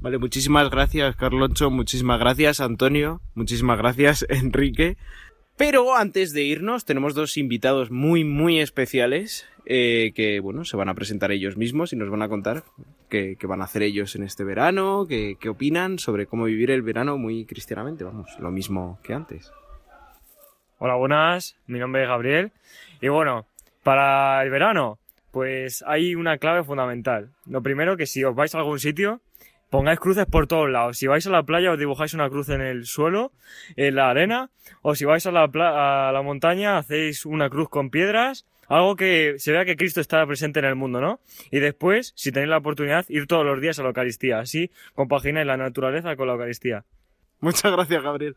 Vale, 0.00 0.16
muchísimas 0.16 0.70
gracias 0.70 1.14
Carloncho, 1.14 1.70
muchísimas 1.70 2.18
gracias 2.18 2.60
Antonio, 2.60 3.20
muchísimas 3.34 3.76
gracias 3.76 4.24
Enrique. 4.30 4.96
Pero 5.58 5.94
antes 5.94 6.32
de 6.32 6.42
irnos 6.42 6.86
tenemos 6.86 7.14
dos 7.14 7.36
invitados 7.36 7.90
muy 7.90 8.24
muy 8.24 8.60
especiales 8.60 9.46
eh, 9.66 10.12
que 10.14 10.40
bueno 10.40 10.64
se 10.64 10.78
van 10.78 10.88
a 10.88 10.94
presentar 10.94 11.32
ellos 11.32 11.58
mismos 11.58 11.92
y 11.92 11.96
nos 11.96 12.08
van 12.08 12.22
a 12.22 12.30
contar 12.30 12.64
qué, 13.10 13.36
qué 13.38 13.46
van 13.46 13.60
a 13.60 13.64
hacer 13.64 13.82
ellos 13.82 14.16
en 14.16 14.22
este 14.22 14.42
verano, 14.42 15.04
qué, 15.06 15.36
qué 15.38 15.50
opinan 15.50 15.98
sobre 15.98 16.24
cómo 16.24 16.44
vivir 16.44 16.70
el 16.70 16.80
verano 16.80 17.18
muy 17.18 17.44
cristianamente, 17.44 18.02
vamos, 18.02 18.30
lo 18.38 18.50
mismo 18.50 18.98
que 19.02 19.12
antes. 19.12 19.52
Hola, 20.78 20.94
buenas, 20.94 21.56
mi 21.66 21.78
nombre 21.78 22.04
es 22.04 22.08
Gabriel 22.08 22.52
y 23.02 23.08
bueno, 23.08 23.44
para 23.82 24.42
el 24.42 24.48
verano 24.48 24.98
pues 25.30 25.84
hay 25.86 26.14
una 26.14 26.38
clave 26.38 26.64
fundamental. 26.64 27.32
Lo 27.46 27.62
primero 27.62 27.98
que 27.98 28.06
si 28.06 28.24
os 28.24 28.34
vais 28.34 28.54
a 28.54 28.58
algún 28.58 28.80
sitio 28.80 29.20
pongáis 29.70 30.00
cruces 30.00 30.26
por 30.26 30.46
todos 30.46 30.68
lados. 30.68 30.98
Si 30.98 31.06
vais 31.06 31.26
a 31.26 31.30
la 31.30 31.44
playa 31.44 31.72
os 31.72 31.78
dibujáis 31.78 32.12
una 32.12 32.28
cruz 32.28 32.48
en 32.48 32.60
el 32.60 32.84
suelo, 32.84 33.32
en 33.76 33.94
la 33.94 34.10
arena, 34.10 34.50
o 34.82 34.94
si 34.94 35.04
vais 35.04 35.24
a 35.26 35.32
la, 35.32 35.44
a 35.44 36.12
la 36.12 36.22
montaña 36.22 36.76
hacéis 36.76 37.24
una 37.24 37.48
cruz 37.48 37.68
con 37.68 37.90
piedras, 37.90 38.46
algo 38.68 38.94
que 38.94 39.34
se 39.38 39.52
vea 39.52 39.64
que 39.64 39.76
Cristo 39.76 40.00
está 40.00 40.24
presente 40.26 40.60
en 40.60 40.66
el 40.66 40.76
mundo, 40.76 41.00
¿no? 41.00 41.20
Y 41.50 41.58
después, 41.58 42.12
si 42.14 42.30
tenéis 42.30 42.50
la 42.50 42.58
oportunidad, 42.58 43.04
ir 43.08 43.26
todos 43.26 43.44
los 43.44 43.60
días 43.60 43.78
a 43.78 43.82
la 43.82 43.88
Eucaristía, 43.88 44.38
así 44.38 44.70
compagináis 44.94 45.46
la 45.46 45.56
naturaleza 45.56 46.14
con 46.14 46.26
la 46.26 46.34
Eucaristía. 46.34 46.84
Muchas 47.40 47.72
gracias, 47.72 48.02
Gabriel. 48.02 48.36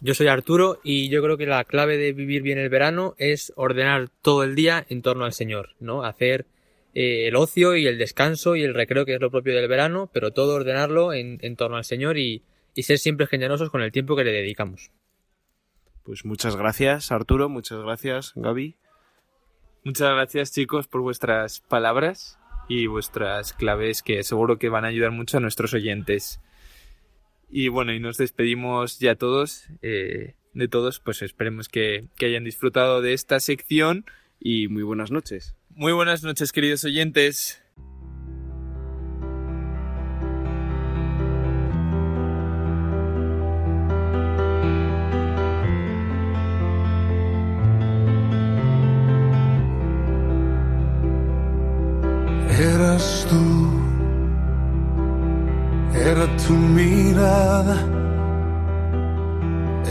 Yo 0.00 0.14
soy 0.14 0.28
Arturo 0.28 0.80
y 0.82 1.10
yo 1.10 1.22
creo 1.22 1.36
que 1.36 1.46
la 1.46 1.62
clave 1.64 1.98
de 1.98 2.12
vivir 2.14 2.42
bien 2.42 2.58
el 2.58 2.70
verano 2.70 3.14
es 3.18 3.52
ordenar 3.54 4.08
todo 4.22 4.44
el 4.44 4.54
día 4.54 4.84
en 4.88 5.02
torno 5.02 5.24
al 5.24 5.34
Señor, 5.34 5.74
¿no? 5.78 6.04
Hacer 6.04 6.46
eh, 6.94 7.28
el 7.28 7.36
ocio 7.36 7.76
y 7.76 7.86
el 7.86 7.98
descanso 7.98 8.56
y 8.56 8.62
el 8.62 8.74
recreo, 8.74 9.04
que 9.04 9.14
es 9.14 9.20
lo 9.20 9.30
propio 9.30 9.54
del 9.54 9.68
verano, 9.68 10.10
pero 10.12 10.32
todo 10.32 10.54
ordenarlo 10.54 11.12
en, 11.12 11.38
en 11.42 11.56
torno 11.56 11.76
al 11.76 11.84
Señor 11.84 12.18
y, 12.18 12.42
y 12.74 12.82
ser 12.82 12.98
siempre 12.98 13.26
generosos 13.26 13.70
con 13.70 13.82
el 13.82 13.92
tiempo 13.92 14.16
que 14.16 14.24
le 14.24 14.32
dedicamos. 14.32 14.90
Pues 16.02 16.24
muchas 16.24 16.56
gracias, 16.56 17.12
Arturo, 17.12 17.48
muchas 17.48 17.80
gracias, 17.80 18.32
Gaby. 18.34 18.76
Muchas 19.84 20.12
gracias, 20.12 20.52
chicos, 20.52 20.88
por 20.88 21.00
vuestras 21.00 21.60
palabras 21.60 22.38
y 22.68 22.86
vuestras 22.86 23.52
claves 23.52 24.02
que 24.02 24.22
seguro 24.22 24.58
que 24.58 24.68
van 24.68 24.84
a 24.84 24.88
ayudar 24.88 25.10
mucho 25.10 25.36
a 25.36 25.40
nuestros 25.40 25.72
oyentes. 25.74 26.40
Y 27.48 27.68
bueno, 27.68 27.92
y 27.92 28.00
nos 28.00 28.16
despedimos 28.16 28.98
ya 28.98 29.14
todos, 29.14 29.66
eh, 29.82 30.34
de 30.52 30.68
todos, 30.68 31.00
pues 31.00 31.22
esperemos 31.22 31.68
que, 31.68 32.08
que 32.16 32.26
hayan 32.26 32.44
disfrutado 32.44 33.00
de 33.02 33.12
esta 33.12 33.40
sección 33.40 34.04
y 34.40 34.68
muy 34.68 34.82
buenas 34.82 35.10
noches. 35.10 35.54
Muy 35.68 35.92
buenas 35.92 36.22
noches, 36.22 36.50
queridos 36.50 36.84
oyentes. 36.84 37.62
Eras 52.58 53.26
tú, 53.30 53.70
era 55.94 56.26
tu 56.36 56.52
mirada, 56.52 57.99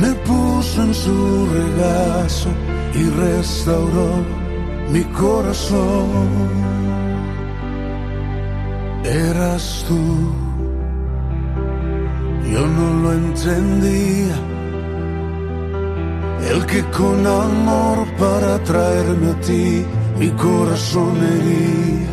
me 0.00 0.12
puso 0.26 0.82
en 0.82 0.94
su 0.94 1.46
regazo 1.46 2.48
y 2.94 3.08
restauró 3.10 4.24
mi 4.90 5.02
corazón. 5.04 6.28
eras 9.04 9.84
tú. 9.88 10.32
Yo 12.52 12.66
no 12.66 13.02
lo 13.02 13.12
entendía. 13.12 14.36
El 16.50 16.66
que 16.66 16.82
con 16.90 17.26
amor 17.26 18.06
para 18.18 18.62
traerme 18.64 19.30
a 19.30 19.40
ti 19.40 19.84
mi 20.18 20.30
corazón 20.30 21.16
hería. 21.16 22.10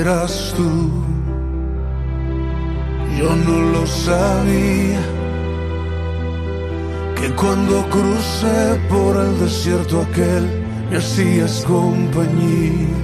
Eras 0.00 0.54
tú. 0.56 1.01
Yo 3.22 3.36
no 3.36 3.56
lo 3.74 3.86
sabía. 3.86 5.00
Que 7.14 7.30
cuando 7.40 7.88
crucé 7.88 8.80
por 8.88 9.16
el 9.16 9.38
desierto 9.38 10.02
aquel 10.02 10.44
me 10.90 10.96
hacías 10.96 11.64
compañía. 11.64 12.98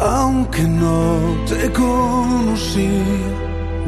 Aunque 0.00 0.62
no 0.62 1.18
te 1.46 1.70
conocí, 1.72 3.02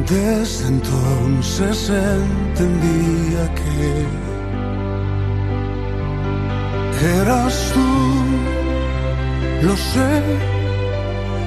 desde 0.07 0.67
entonces 0.67 1.89
entendía 1.89 3.43
que 3.55 4.05
eras 7.21 7.71
tú, 7.73 7.89
lo 9.67 9.75
sé, 9.75 10.54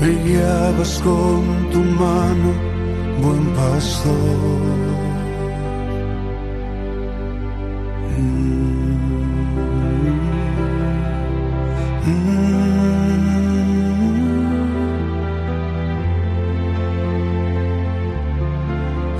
Me 0.00 0.10
guiabas 0.24 1.00
con 1.02 1.70
tu 1.72 1.80
mano, 1.80 2.50
buen 3.20 3.44
pastor. 3.54 4.88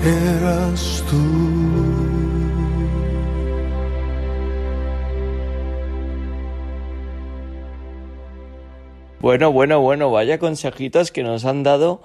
Eras 0.05 1.05
tú. 1.11 1.58
Bueno, 9.29 9.53
bueno, 9.53 9.81
bueno, 9.81 10.11
vaya 10.11 10.39
consejitos 10.39 11.13
que 11.13 11.23
nos 11.23 11.45
han 11.45 11.63
dado 11.63 12.03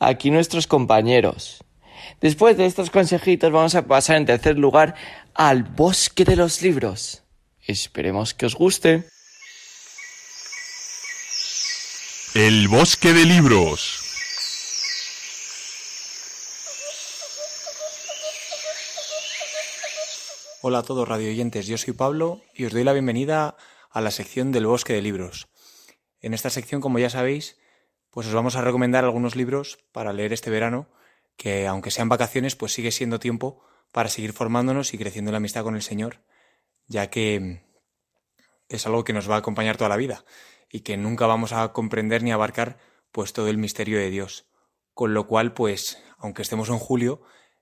aquí 0.00 0.32
nuestros 0.32 0.66
compañeros. 0.66 1.62
Después 2.20 2.56
de 2.56 2.66
estos 2.66 2.90
consejitos 2.90 3.52
vamos 3.52 3.76
a 3.76 3.86
pasar 3.86 4.16
en 4.16 4.26
tercer 4.26 4.58
lugar 4.58 4.96
al 5.34 5.62
bosque 5.62 6.24
de 6.24 6.34
los 6.34 6.62
libros. 6.62 7.22
Esperemos 7.64 8.34
que 8.34 8.46
os 8.46 8.56
guste. 8.56 9.04
El 12.34 12.66
bosque 12.66 13.12
de 13.12 13.24
libros. 13.24 14.00
Hola 20.60 20.78
a 20.78 20.82
todos 20.82 21.06
radioyentes, 21.06 21.68
yo 21.68 21.78
soy 21.78 21.92
Pablo 21.92 22.42
y 22.52 22.64
os 22.64 22.72
doy 22.72 22.82
la 22.82 22.92
bienvenida 22.92 23.56
a 23.92 24.00
la 24.00 24.10
sección 24.10 24.50
del 24.50 24.66
bosque 24.66 24.94
de 24.94 25.02
libros. 25.02 25.46
En 26.24 26.32
esta 26.32 26.48
sección, 26.48 26.80
como 26.80 26.98
ya 26.98 27.10
sabéis, 27.10 27.58
pues 28.10 28.26
os 28.26 28.32
vamos 28.32 28.56
a 28.56 28.62
recomendar 28.62 29.04
algunos 29.04 29.36
libros 29.36 29.84
para 29.92 30.14
leer 30.14 30.32
este 30.32 30.48
verano, 30.48 30.88
que 31.36 31.66
aunque 31.66 31.90
sean 31.90 32.08
vacaciones, 32.08 32.56
pues 32.56 32.72
sigue 32.72 32.92
siendo 32.92 33.20
tiempo 33.20 33.62
para 33.92 34.08
seguir 34.08 34.32
formándonos 34.32 34.94
y 34.94 34.98
creciendo 34.98 35.28
en 35.28 35.32
la 35.34 35.36
amistad 35.36 35.64
con 35.64 35.74
el 35.74 35.82
Señor, 35.82 36.22
ya 36.86 37.10
que 37.10 37.62
es 38.70 38.86
algo 38.86 39.04
que 39.04 39.12
nos 39.12 39.30
va 39.30 39.34
a 39.34 39.40
acompañar 39.40 39.76
toda 39.76 39.90
la 39.90 39.98
vida 39.98 40.24
y 40.70 40.80
que 40.80 40.96
nunca 40.96 41.26
vamos 41.26 41.52
a 41.52 41.74
comprender 41.74 42.22
ni 42.22 42.32
abarcar 42.32 42.78
pues 43.12 43.34
todo 43.34 43.48
el 43.48 43.58
misterio 43.58 43.98
de 43.98 44.08
Dios. 44.08 44.46
Con 44.94 45.12
lo 45.12 45.26
cual, 45.26 45.52
pues, 45.52 46.02
aunque 46.16 46.40
estemos 46.40 46.70
en 46.70 46.78
julio, 46.78 47.20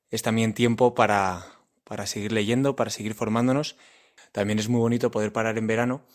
es 0.08 0.22
también 0.22 0.54
tiempo 0.54 0.94
para, 0.94 1.58
para 1.82 2.06
seguir 2.06 2.30
leyendo, 2.30 2.76
para 2.76 2.90
seguir 2.90 3.14
formándonos. 3.14 3.76
También 4.30 4.60
es 4.60 4.68
muy 4.68 4.78
bonito 4.78 5.10
poder 5.10 5.32
parar 5.32 5.58
en 5.58 5.66
verano 5.66 6.06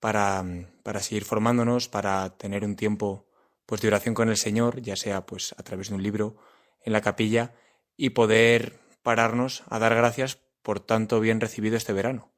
para, 0.00 0.44
para 0.82 1.00
seguir 1.00 1.24
formándonos, 1.24 1.88
para 1.88 2.36
tener 2.36 2.64
un 2.64 2.76
tiempo 2.76 3.26
pues 3.66 3.80
de 3.80 3.88
oración 3.88 4.14
con 4.14 4.28
el 4.28 4.36
Señor, 4.36 4.80
ya 4.80 4.96
sea 4.96 5.26
pues 5.26 5.54
a 5.58 5.62
través 5.62 5.88
de 5.88 5.94
un 5.96 6.02
libro 6.02 6.36
en 6.84 6.92
la 6.92 7.00
capilla 7.00 7.54
y 7.96 8.10
poder 8.10 8.78
pararnos 9.02 9.64
a 9.68 9.78
dar 9.78 9.94
gracias 9.94 10.38
por 10.62 10.80
tanto 10.80 11.20
bien 11.20 11.40
recibido 11.40 11.76
este 11.76 11.92
verano. 11.92 12.32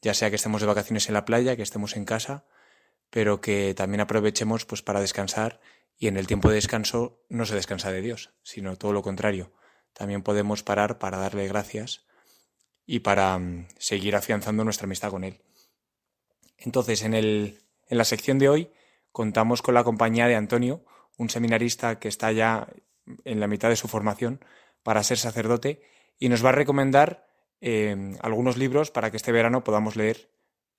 Ya 0.00 0.14
sea 0.14 0.30
que 0.30 0.36
estemos 0.36 0.60
de 0.60 0.66
vacaciones 0.66 1.08
en 1.08 1.14
la 1.14 1.24
playa, 1.24 1.56
que 1.56 1.62
estemos 1.62 1.96
en 1.96 2.04
casa, 2.04 2.44
pero 3.10 3.40
que 3.40 3.74
también 3.74 4.00
aprovechemos 4.00 4.64
pues 4.64 4.82
para 4.82 5.00
descansar 5.00 5.60
y 5.96 6.08
en 6.08 6.16
el 6.16 6.26
tiempo 6.26 6.48
de 6.48 6.56
descanso 6.56 7.22
no 7.28 7.46
se 7.46 7.54
descansa 7.54 7.92
de 7.92 8.02
Dios, 8.02 8.30
sino 8.42 8.76
todo 8.76 8.92
lo 8.92 9.02
contrario. 9.02 9.52
También 9.92 10.22
podemos 10.22 10.62
parar 10.62 10.98
para 10.98 11.18
darle 11.18 11.46
gracias 11.46 12.06
y 12.86 13.00
para 13.00 13.38
mm, 13.38 13.68
seguir 13.78 14.16
afianzando 14.16 14.64
nuestra 14.64 14.86
amistad 14.86 15.10
con 15.10 15.24
Él. 15.24 15.40
Entonces, 16.58 17.02
en, 17.02 17.14
el, 17.14 17.58
en 17.88 17.98
la 17.98 18.04
sección 18.04 18.38
de 18.38 18.48
hoy 18.48 18.70
contamos 19.10 19.62
con 19.62 19.74
la 19.74 19.84
compañía 19.84 20.26
de 20.26 20.36
Antonio, 20.36 20.84
un 21.18 21.30
seminarista 21.30 21.98
que 21.98 22.08
está 22.08 22.32
ya 22.32 22.68
en 23.24 23.40
la 23.40 23.46
mitad 23.46 23.68
de 23.68 23.76
su 23.76 23.88
formación 23.88 24.40
para 24.82 25.02
ser 25.02 25.18
sacerdote 25.18 25.82
y 26.18 26.28
nos 26.28 26.44
va 26.44 26.50
a 26.50 26.52
recomendar 26.52 27.26
eh, 27.60 28.16
algunos 28.20 28.56
libros 28.56 28.90
para 28.90 29.10
que 29.10 29.16
este 29.16 29.32
verano 29.32 29.64
podamos 29.64 29.96
leer, 29.96 30.30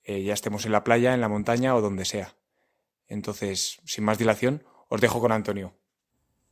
eh, 0.03 0.23
ya 0.23 0.33
estemos 0.33 0.65
en 0.65 0.71
la 0.71 0.83
playa, 0.83 1.13
en 1.13 1.21
la 1.21 1.29
montaña 1.29 1.75
o 1.75 1.81
donde 1.81 2.05
sea. 2.05 2.35
Entonces, 3.07 3.79
sin 3.85 4.03
más 4.03 4.17
dilación, 4.17 4.63
os 4.89 5.01
dejo 5.01 5.21
con 5.21 5.31
Antonio. 5.31 5.73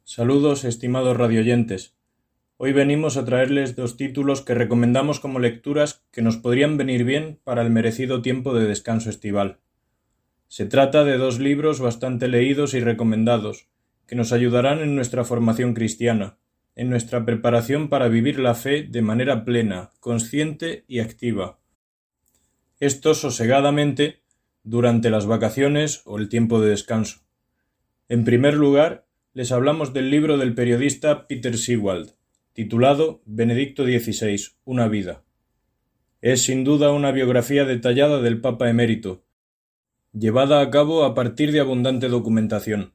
Saludos, 0.04 0.64
estimados 0.64 1.18
radioyentes. 1.18 1.96
Hoy 2.64 2.74
venimos 2.74 3.18
a 3.18 3.26
traerles 3.26 3.76
dos 3.76 3.98
títulos 3.98 4.44
que 4.44 4.54
recomendamos 4.54 5.20
como 5.20 5.40
lecturas 5.40 6.06
que 6.12 6.22
nos 6.22 6.38
podrían 6.38 6.78
venir 6.78 7.06
bien 7.06 7.40
para 7.44 7.64
el 7.64 7.72
merecido 7.72 8.22
tiempo 8.22 8.54
de 8.54 8.68
descanso 8.68 9.10
estival. 9.10 9.58
Se 10.48 10.68
trata 10.68 11.04
de 11.04 11.18
dos 11.18 11.40
libros 11.40 11.80
bastante 11.80 12.28
leídos 12.28 12.76
y 12.76 12.80
recomendados, 12.80 13.68
que 14.06 14.16
nos 14.16 14.32
ayudarán 14.32 14.78
en 14.82 14.94
nuestra 14.94 15.24
formación 15.24 15.74
cristiana, 15.74 16.38
en 16.76 16.92
nuestra 16.92 17.26
preparación 17.26 17.90
para 17.90 18.10
vivir 18.10 18.38
la 18.38 18.54
fe 18.54 18.84
de 18.84 19.02
manera 19.02 19.44
plena, 19.44 19.90
consciente 20.00 20.86
y 20.88 21.00
activa. 21.00 21.58
Esto 22.80 23.16
sosegadamente 23.16 24.22
durante 24.62 25.10
las 25.10 25.26
vacaciones 25.26 26.04
o 26.06 26.20
el 26.20 26.30
tiempo 26.30 26.62
de 26.62 26.70
descanso. 26.70 27.22
En 28.08 28.24
primer 28.24 28.54
lugar, 28.54 29.08
les 29.34 29.52
hablamos 29.52 29.94
del 29.94 30.12
libro 30.12 30.38
del 30.38 30.54
periodista 30.54 31.26
Peter 31.26 31.58
Sewald, 31.58 32.21
titulado 32.54 33.22
Benedicto 33.26 33.86
XVI, 33.86 34.38
una 34.66 34.90
vida. 34.90 35.24
Es 36.22 36.44
sin 36.44 36.66
duda 36.66 36.92
una 36.92 37.12
biografía 37.12 37.64
detallada 37.64 38.22
del 38.22 38.42
Papa 38.42 38.70
emérito, 38.70 39.24
llevada 40.12 40.60
a 40.60 40.70
cabo 40.70 41.06
a 41.06 41.16
partir 41.16 41.54
de 41.54 41.62
abundante 41.62 42.10
documentación. 42.10 42.94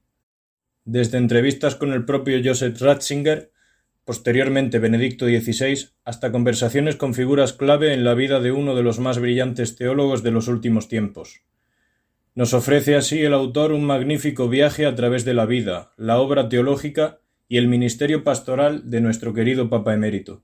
Desde 0.84 1.16
entrevistas 1.16 1.74
con 1.74 1.94
el 1.94 2.04
propio 2.04 2.38
Joseph 2.44 2.78
Ratzinger, 2.80 3.50
posteriormente 4.04 4.78
Benedicto 4.78 5.24
XVI, 5.24 5.88
hasta 6.04 6.30
conversaciones 6.30 6.96
con 6.96 7.14
figuras 7.14 7.54
clave 7.54 7.94
en 7.94 8.04
la 8.04 8.12
vida 8.12 8.40
de 8.40 8.52
uno 8.52 8.74
de 8.74 8.82
los 8.82 9.00
más 9.00 9.18
brillantes 9.18 9.74
teólogos 9.74 10.22
de 10.22 10.32
los 10.32 10.48
últimos 10.48 10.88
tiempos. 10.88 11.40
Nos 12.34 12.52
ofrece 12.52 12.94
así 12.94 13.22
el 13.22 13.32
autor 13.32 13.72
un 13.72 13.86
magnífico 13.86 14.50
viaje 14.50 14.84
a 14.84 14.94
través 14.94 15.24
de 15.24 15.32
la 15.32 15.46
vida, 15.46 15.94
la 15.96 16.18
obra 16.18 16.50
teológica 16.50 17.20
y 17.48 17.58
el 17.58 17.68
ministerio 17.68 18.24
pastoral 18.24 18.90
de 18.90 19.00
nuestro 19.00 19.34
querido 19.34 19.70
Papa 19.70 19.94
emérito. 19.94 20.42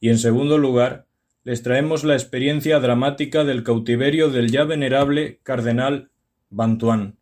Y 0.00 0.10
en 0.10 0.18
segundo 0.18 0.58
lugar, 0.58 1.06
les 1.44 1.62
traemos 1.62 2.04
la 2.04 2.14
experiencia 2.14 2.78
dramática 2.78 3.44
del 3.44 3.64
cautiverio 3.64 4.30
del 4.30 4.50
ya 4.50 4.64
venerable 4.64 5.40
cardenal 5.42 6.10
Bantuán. 6.50 7.18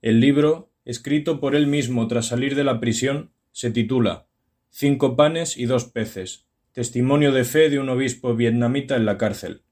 El 0.00 0.20
libro, 0.20 0.70
escrito 0.84 1.40
por 1.40 1.54
él 1.54 1.66
mismo 1.66 2.06
tras 2.08 2.26
salir 2.26 2.54
de 2.54 2.64
la 2.64 2.80
prisión, 2.80 3.32
se 3.52 3.70
titula 3.70 4.26
Cinco 4.70 5.16
panes 5.16 5.56
y 5.56 5.66
dos 5.66 5.84
peces, 5.84 6.46
testimonio 6.72 7.32
de 7.32 7.44
fe 7.44 7.68
de 7.68 7.78
un 7.78 7.88
obispo 7.88 8.34
vietnamita 8.34 8.96
en 8.96 9.06
la 9.06 9.18
cárcel. 9.18 9.62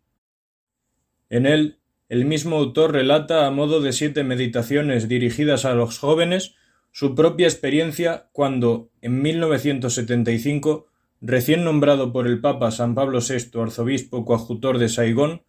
En 1.31 1.47
él 1.47 1.79
el 2.09 2.25
mismo 2.25 2.57
autor 2.57 2.93
relata 2.93 3.47
a 3.47 3.51
modo 3.51 3.81
de 3.81 3.93
siete 3.93 4.23
meditaciones 4.23 5.09
dirigidas 5.09 5.65
a 5.65 5.75
los 5.75 5.99
jóvenes 5.99 6.55
su 6.99 7.15
propia 7.15 7.47
experiencia 7.47 8.31
cuando, 8.33 8.89
en 9.03 9.21
1975, 9.21 10.87
recién 11.21 11.63
nombrado 11.63 12.11
por 12.11 12.27
el 12.27 12.41
Papa 12.41 12.71
San 12.71 12.95
Pablo 12.95 13.19
VI 13.21 13.61
arzobispo 13.61 14.25
coadjutor 14.25 14.79
de 14.79 14.89
Saigón, 14.89 15.43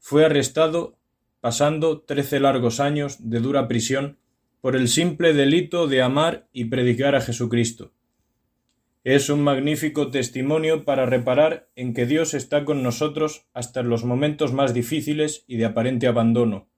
fue 0.00 0.24
arrestado, 0.24 0.98
pasando 1.40 2.00
trece 2.00 2.40
largos 2.40 2.80
años 2.80 3.30
de 3.30 3.38
dura 3.38 3.68
prisión 3.68 4.18
por 4.60 4.74
el 4.74 4.88
simple 4.88 5.34
delito 5.34 5.86
de 5.86 6.02
amar 6.02 6.48
y 6.52 6.64
predicar 6.64 7.14
a 7.14 7.20
Jesucristo. 7.20 7.92
Es 9.04 9.30
un 9.30 9.44
magnífico 9.44 10.10
testimonio 10.10 10.84
para 10.84 11.06
reparar 11.06 11.68
en 11.76 11.94
que 11.94 12.06
Dios 12.06 12.34
está 12.34 12.64
con 12.64 12.82
nosotros 12.82 13.46
hasta 13.54 13.78
en 13.78 13.88
los 13.88 14.02
momentos 14.02 14.52
más 14.52 14.74
difíciles 14.74 15.44
y 15.46 15.58
de 15.58 15.66
aparente 15.66 16.08
abandono, 16.08 16.68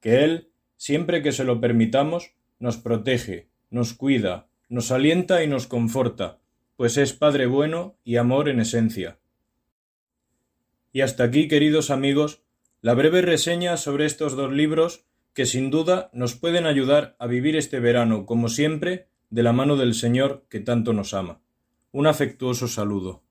que 0.00 0.24
Él, 0.24 0.50
siempre 0.76 1.22
que 1.22 1.30
se 1.30 1.44
lo 1.44 1.60
permitamos, 1.60 2.34
nos 2.58 2.76
protege, 2.76 3.48
nos 3.70 3.94
cuida, 3.94 4.48
nos 4.68 4.90
alienta 4.90 5.42
y 5.42 5.48
nos 5.48 5.66
conforta, 5.66 6.38
pues 6.76 6.96
es 6.96 7.12
Padre 7.12 7.46
bueno 7.46 7.96
y 8.04 8.16
amor 8.16 8.48
en 8.48 8.60
esencia. 8.60 9.18
Y 10.92 11.00
hasta 11.00 11.24
aquí, 11.24 11.48
queridos 11.48 11.90
amigos, 11.90 12.42
la 12.80 12.94
breve 12.94 13.22
reseña 13.22 13.76
sobre 13.76 14.06
estos 14.06 14.36
dos 14.36 14.52
libros 14.52 15.06
que 15.32 15.46
sin 15.46 15.70
duda 15.70 16.10
nos 16.12 16.34
pueden 16.34 16.66
ayudar 16.66 17.16
a 17.18 17.26
vivir 17.26 17.56
este 17.56 17.80
verano, 17.80 18.26
como 18.26 18.48
siempre, 18.48 19.08
de 19.30 19.42
la 19.42 19.52
mano 19.52 19.76
del 19.76 19.94
Señor 19.94 20.46
que 20.48 20.60
tanto 20.60 20.92
nos 20.92 21.12
ama. 21.12 21.40
Un 21.90 22.06
afectuoso 22.06 22.68
saludo. 22.68 23.22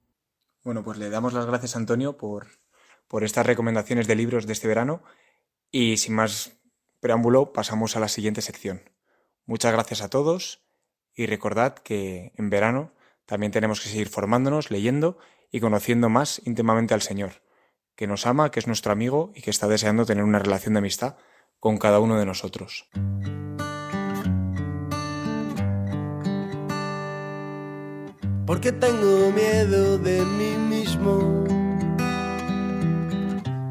Bueno, 0.64 0.84
pues 0.84 0.98
le 0.98 1.10
damos 1.10 1.34
las 1.34 1.46
gracias 1.46 1.76
Antonio 1.76 2.18
por, 2.18 2.48
por 3.08 3.24
estas 3.24 3.46
recomendaciones 3.46 4.08
de 4.08 4.16
libros 4.16 4.48
de 4.48 4.54
este 4.54 4.68
verano 4.68 5.02
y 5.72 5.98
sin 5.98 6.16
más 6.16 6.58
preámbulo 7.00 7.54
pasamos 7.54 7.96
a 7.96 8.00
la 8.00 8.08
siguiente 8.08 8.42
sección. 8.42 8.82
Muchas 9.46 9.74
gracias 9.74 10.02
a 10.02 10.10
todos 10.10 10.64
y 11.14 11.26
recordad 11.26 11.76
que 11.76 12.32
en 12.36 12.50
verano 12.50 12.94
también 13.26 13.52
tenemos 13.52 13.82
que 13.82 13.90
seguir 13.90 14.10
formándonos, 14.10 14.72
leyendo 14.72 15.18
y 15.52 15.60
conociendo 15.60 16.10
más 16.10 16.42
íntimamente 16.46 16.94
al 16.94 17.02
Señor, 17.02 17.44
que 17.96 18.08
nos 18.08 18.26
ama, 18.26 18.52
que 18.52 18.60
es 18.60 18.68
nuestro 18.68 18.92
amigo 18.92 19.32
y 19.36 19.42
que 19.42 19.52
está 19.52 19.68
deseando 19.68 20.06
tener 20.06 20.24
una 20.24 20.40
relación 20.40 20.74
de 20.74 20.80
amistad 20.80 21.18
con 21.60 21.78
cada 21.78 22.00
uno 22.00 22.18
de 22.18 22.26
nosotros. 22.26 22.90
porque 28.46 28.72
tengo 28.72 29.32
miedo 29.32 29.98
de 29.98 30.24
mí 30.26 30.58
mismo, 30.70 31.44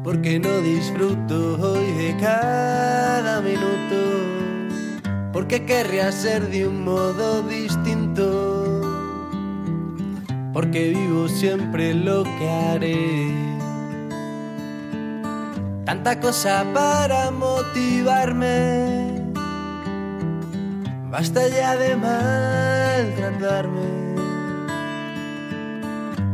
porque 0.03 0.39
no 0.39 0.61
disfruto 0.61 1.57
hoy 1.61 1.91
de 1.93 2.17
cada 2.19 3.39
minuto, 3.41 4.32
porque 5.33 5.65
querría 5.65 6.11
ser 6.11 6.47
de 6.49 6.67
un 6.67 6.83
modo 6.83 7.41
distinto, 7.41 8.81
porque 10.53 10.89
vivo 10.89 11.27
siempre 11.27 11.95
lo 11.95 12.23
que 12.23 12.49
haré. 12.49 13.31
Tanta 15.85 16.19
cosa 16.19 16.63
para 16.71 17.31
motivarme, 17.31 19.23
basta 21.09 21.47
ya 21.47 21.75
de 21.77 21.95
maltratarme. 21.95 24.03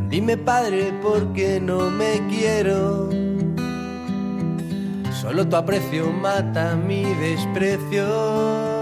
Dime 0.10 0.36
padre 0.38 0.92
por 1.02 1.32
qué 1.34 1.62
no 1.62 1.90
me 1.90 2.22
quiero. 2.28 3.10
Solo 5.14 5.48
tu 5.48 5.56
aprecio 5.56 6.12
mata 6.12 6.76
mi 6.76 7.06
desprecio. 7.16 8.79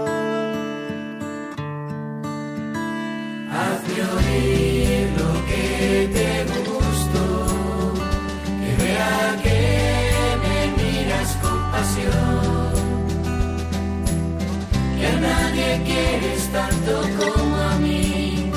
Quieres 15.84 16.52
tanto 16.52 17.02
como 17.18 17.56
a 17.56 17.78
mí. 17.78 18.50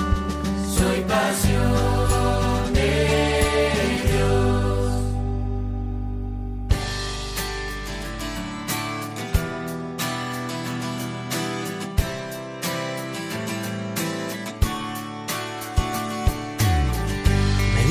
Soy 0.78 1.02
pasión. 1.02 2.02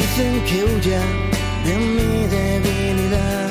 dicen 0.00 0.44
que 0.44 0.64
huya 0.64 1.00
de 1.64 1.76
mi 1.76 2.26
debilidad. 2.28 3.50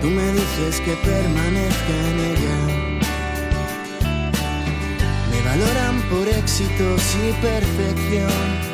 Tú 0.00 0.06
me 0.08 0.32
dices 0.32 0.80
que 0.80 0.94
permanezca 0.96 1.94
en 2.10 2.20
ella. 2.20 2.39
Por 6.10 6.26
éxitos 6.28 7.02
y 7.24 7.32
perfección. 7.40 8.70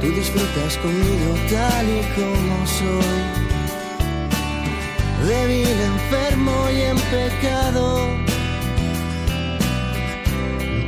Tú 0.00 0.08
disfrutas 0.08 0.76
conmigo 0.78 1.34
tal 1.50 1.86
y 1.88 2.02
como 2.16 2.66
soy. 2.66 3.44
Débil, 5.26 5.78
enfermo 5.94 6.52
y 6.70 6.80
en 6.82 6.98
pecado. 7.16 7.84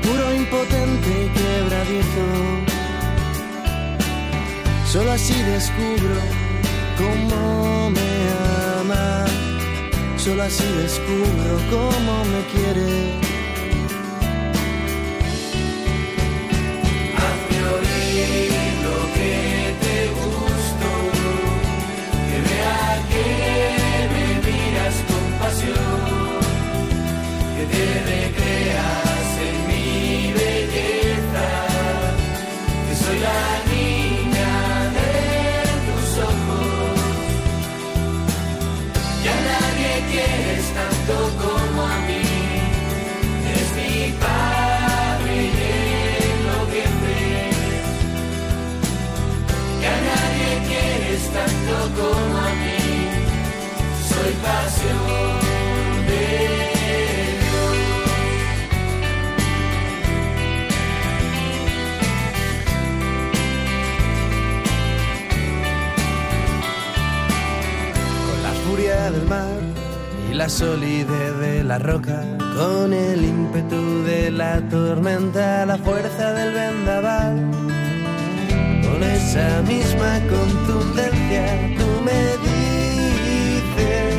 Puro, 0.03 0.35
impotente 0.35 1.11
y 1.25 1.29
quebradizo. 1.39 2.27
Solo 4.93 5.13
así 5.13 5.41
descubro 5.43 6.21
cómo 6.99 7.91
me 7.91 8.11
ama. 8.81 9.25
Solo 10.17 10.43
así 10.43 10.65
descubro 10.83 11.55
cómo 11.71 12.25
me 12.25 12.41
quiere. 12.53 13.26
Tanto 40.77 41.31
como 41.55 41.83
a 41.83 41.99
mí. 42.07 42.23
Es 43.55 43.69
mi 43.77 44.17
la 70.37 70.51
solidez 70.51 71.39
de 71.41 71.65
la 71.65 71.79
roca, 71.79 72.23
con 72.55 72.93
el 72.93 73.25
ímpetu 73.25 74.03
de 74.05 74.31
la 74.31 74.61
tormenta, 74.69 75.65
la 75.65 75.79
fuerza 75.79 76.35
del 76.35 76.53
vendaval, 76.53 77.37
con 78.83 79.03
esa 79.03 79.63
misma 79.63 80.21
contundencia, 80.29 81.75
tú 81.79 81.89
me 82.05 82.21
dices, 82.47 84.15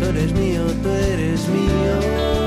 tú 0.00 0.04
eres 0.06 0.32
mío, 0.32 0.64
tú 0.82 0.88
eres 0.88 1.48
mío. 1.48 2.41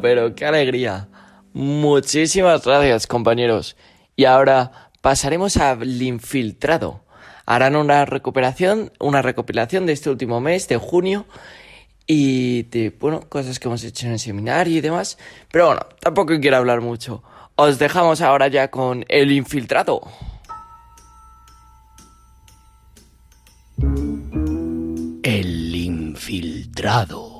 Pero 0.00 0.34
qué 0.34 0.44
alegría. 0.44 1.08
Muchísimas 1.52 2.64
gracias, 2.64 3.06
compañeros. 3.06 3.76
Y 4.16 4.26
ahora 4.26 4.90
pasaremos 5.00 5.56
al 5.56 6.02
infiltrado. 6.02 7.00
Harán 7.46 7.76
una 7.76 8.04
recuperación, 8.04 8.92
una 9.00 9.22
recopilación 9.22 9.86
de 9.86 9.94
este 9.94 10.10
último 10.10 10.40
mes 10.40 10.68
de 10.68 10.76
junio 10.76 11.24
y 12.06 12.64
de, 12.64 12.90
bueno, 12.90 13.20
cosas 13.28 13.58
que 13.58 13.68
hemos 13.68 13.82
hecho 13.84 14.06
en 14.06 14.12
el 14.12 14.18
seminario 14.18 14.76
y 14.76 14.80
demás. 14.80 15.18
Pero 15.50 15.66
bueno, 15.66 15.80
tampoco 16.00 16.38
quiero 16.40 16.58
hablar 16.58 16.80
mucho. 16.80 17.22
Os 17.54 17.78
dejamos 17.78 18.20
ahora 18.20 18.48
ya 18.48 18.70
con 18.70 19.04
el 19.08 19.32
infiltrado. 19.32 20.02
El 25.22 25.74
infiltrado. 25.74 27.38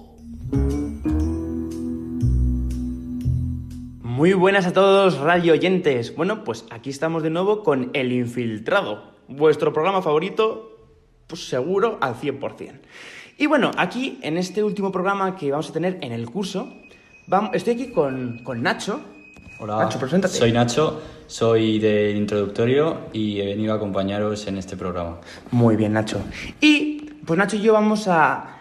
Muy 4.19 4.33
buenas 4.33 4.67
a 4.67 4.73
todos, 4.73 5.17
radio 5.19 5.53
oyentes. 5.53 6.17
Bueno, 6.17 6.43
pues 6.43 6.65
aquí 6.71 6.91
estamos 6.91 7.23
de 7.23 7.31
nuevo 7.31 7.63
con 7.63 7.91
El 7.95 8.11
Infiltrado, 8.11 9.13
vuestro 9.29 9.73
programa 9.73 10.03
favorito, 10.03 10.77
pues 11.29 11.49
seguro 11.49 11.99
al 12.01 12.17
100%. 12.17 12.81
Y 13.39 13.47
bueno, 13.47 13.71
aquí 13.77 14.19
en 14.23 14.37
este 14.37 14.65
último 14.65 14.91
programa 14.91 15.37
que 15.37 15.53
vamos 15.53 15.71
a 15.71 15.73
tener 15.73 15.99
en 16.01 16.11
el 16.11 16.29
curso, 16.29 16.69
vamos, 17.29 17.51
estoy 17.53 17.75
aquí 17.75 17.93
con, 17.93 18.43
con 18.43 18.61
Nacho. 18.61 18.99
Hola, 19.61 19.85
Nacho, 19.85 20.01
preséntate. 20.01 20.35
soy 20.35 20.51
Nacho, 20.51 21.01
soy 21.29 21.79
del 21.79 22.17
introductorio 22.17 23.03
y 23.13 23.39
he 23.39 23.47
venido 23.47 23.73
a 23.73 23.77
acompañaros 23.77 24.49
en 24.49 24.59
este 24.59 24.77
programa. 24.77 25.21
Muy 25.53 25.77
bien, 25.77 25.93
Nacho. 25.93 26.21
Y 26.61 27.03
pues 27.25 27.39
Nacho 27.39 27.55
y 27.55 27.61
yo 27.61 27.73
vamos 27.73 28.09
a, 28.09 28.58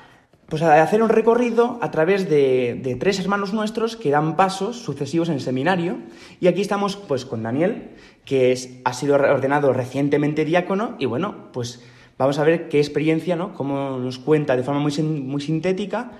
pues 0.50 0.62
a 0.62 0.82
hacer 0.82 1.04
un 1.04 1.10
recorrido 1.10 1.78
a 1.82 1.92
través 1.92 2.30
de, 2.30 2.98
tres 3.00 3.20
hermanos 3.20 3.54
nuestros 3.54 3.98
que 3.98 4.10
dan 4.10 4.38
pasos 4.38 4.78
sucesivos 4.78 5.28
en 5.28 5.36
el 5.36 5.42
seminario. 5.42 5.98
Y 6.40 6.48
aquí 6.48 6.62
estamos 6.62 6.96
pues 6.96 7.26
con 7.26 7.44
Daniel, 7.44 7.90
que 8.24 8.54
es, 8.54 8.80
ha 8.86 8.94
sido 8.94 9.16
ordenado 9.16 9.74
recientemente 9.74 10.46
diácono 10.46 10.96
y 11.00 11.06
bueno, 11.06 11.50
pues 11.52 11.84
vamos 12.18 12.40
a 12.40 12.44
ver 12.44 12.70
qué 12.70 12.80
experiencia, 12.80 13.36
¿no? 13.36 13.54
Cómo 13.54 13.98
nos 13.98 14.20
cuenta 14.20 14.56
de 14.56 14.64
forma 14.64 14.80
muy, 14.80 14.94
muy 15.02 15.42
sintética 15.42 16.12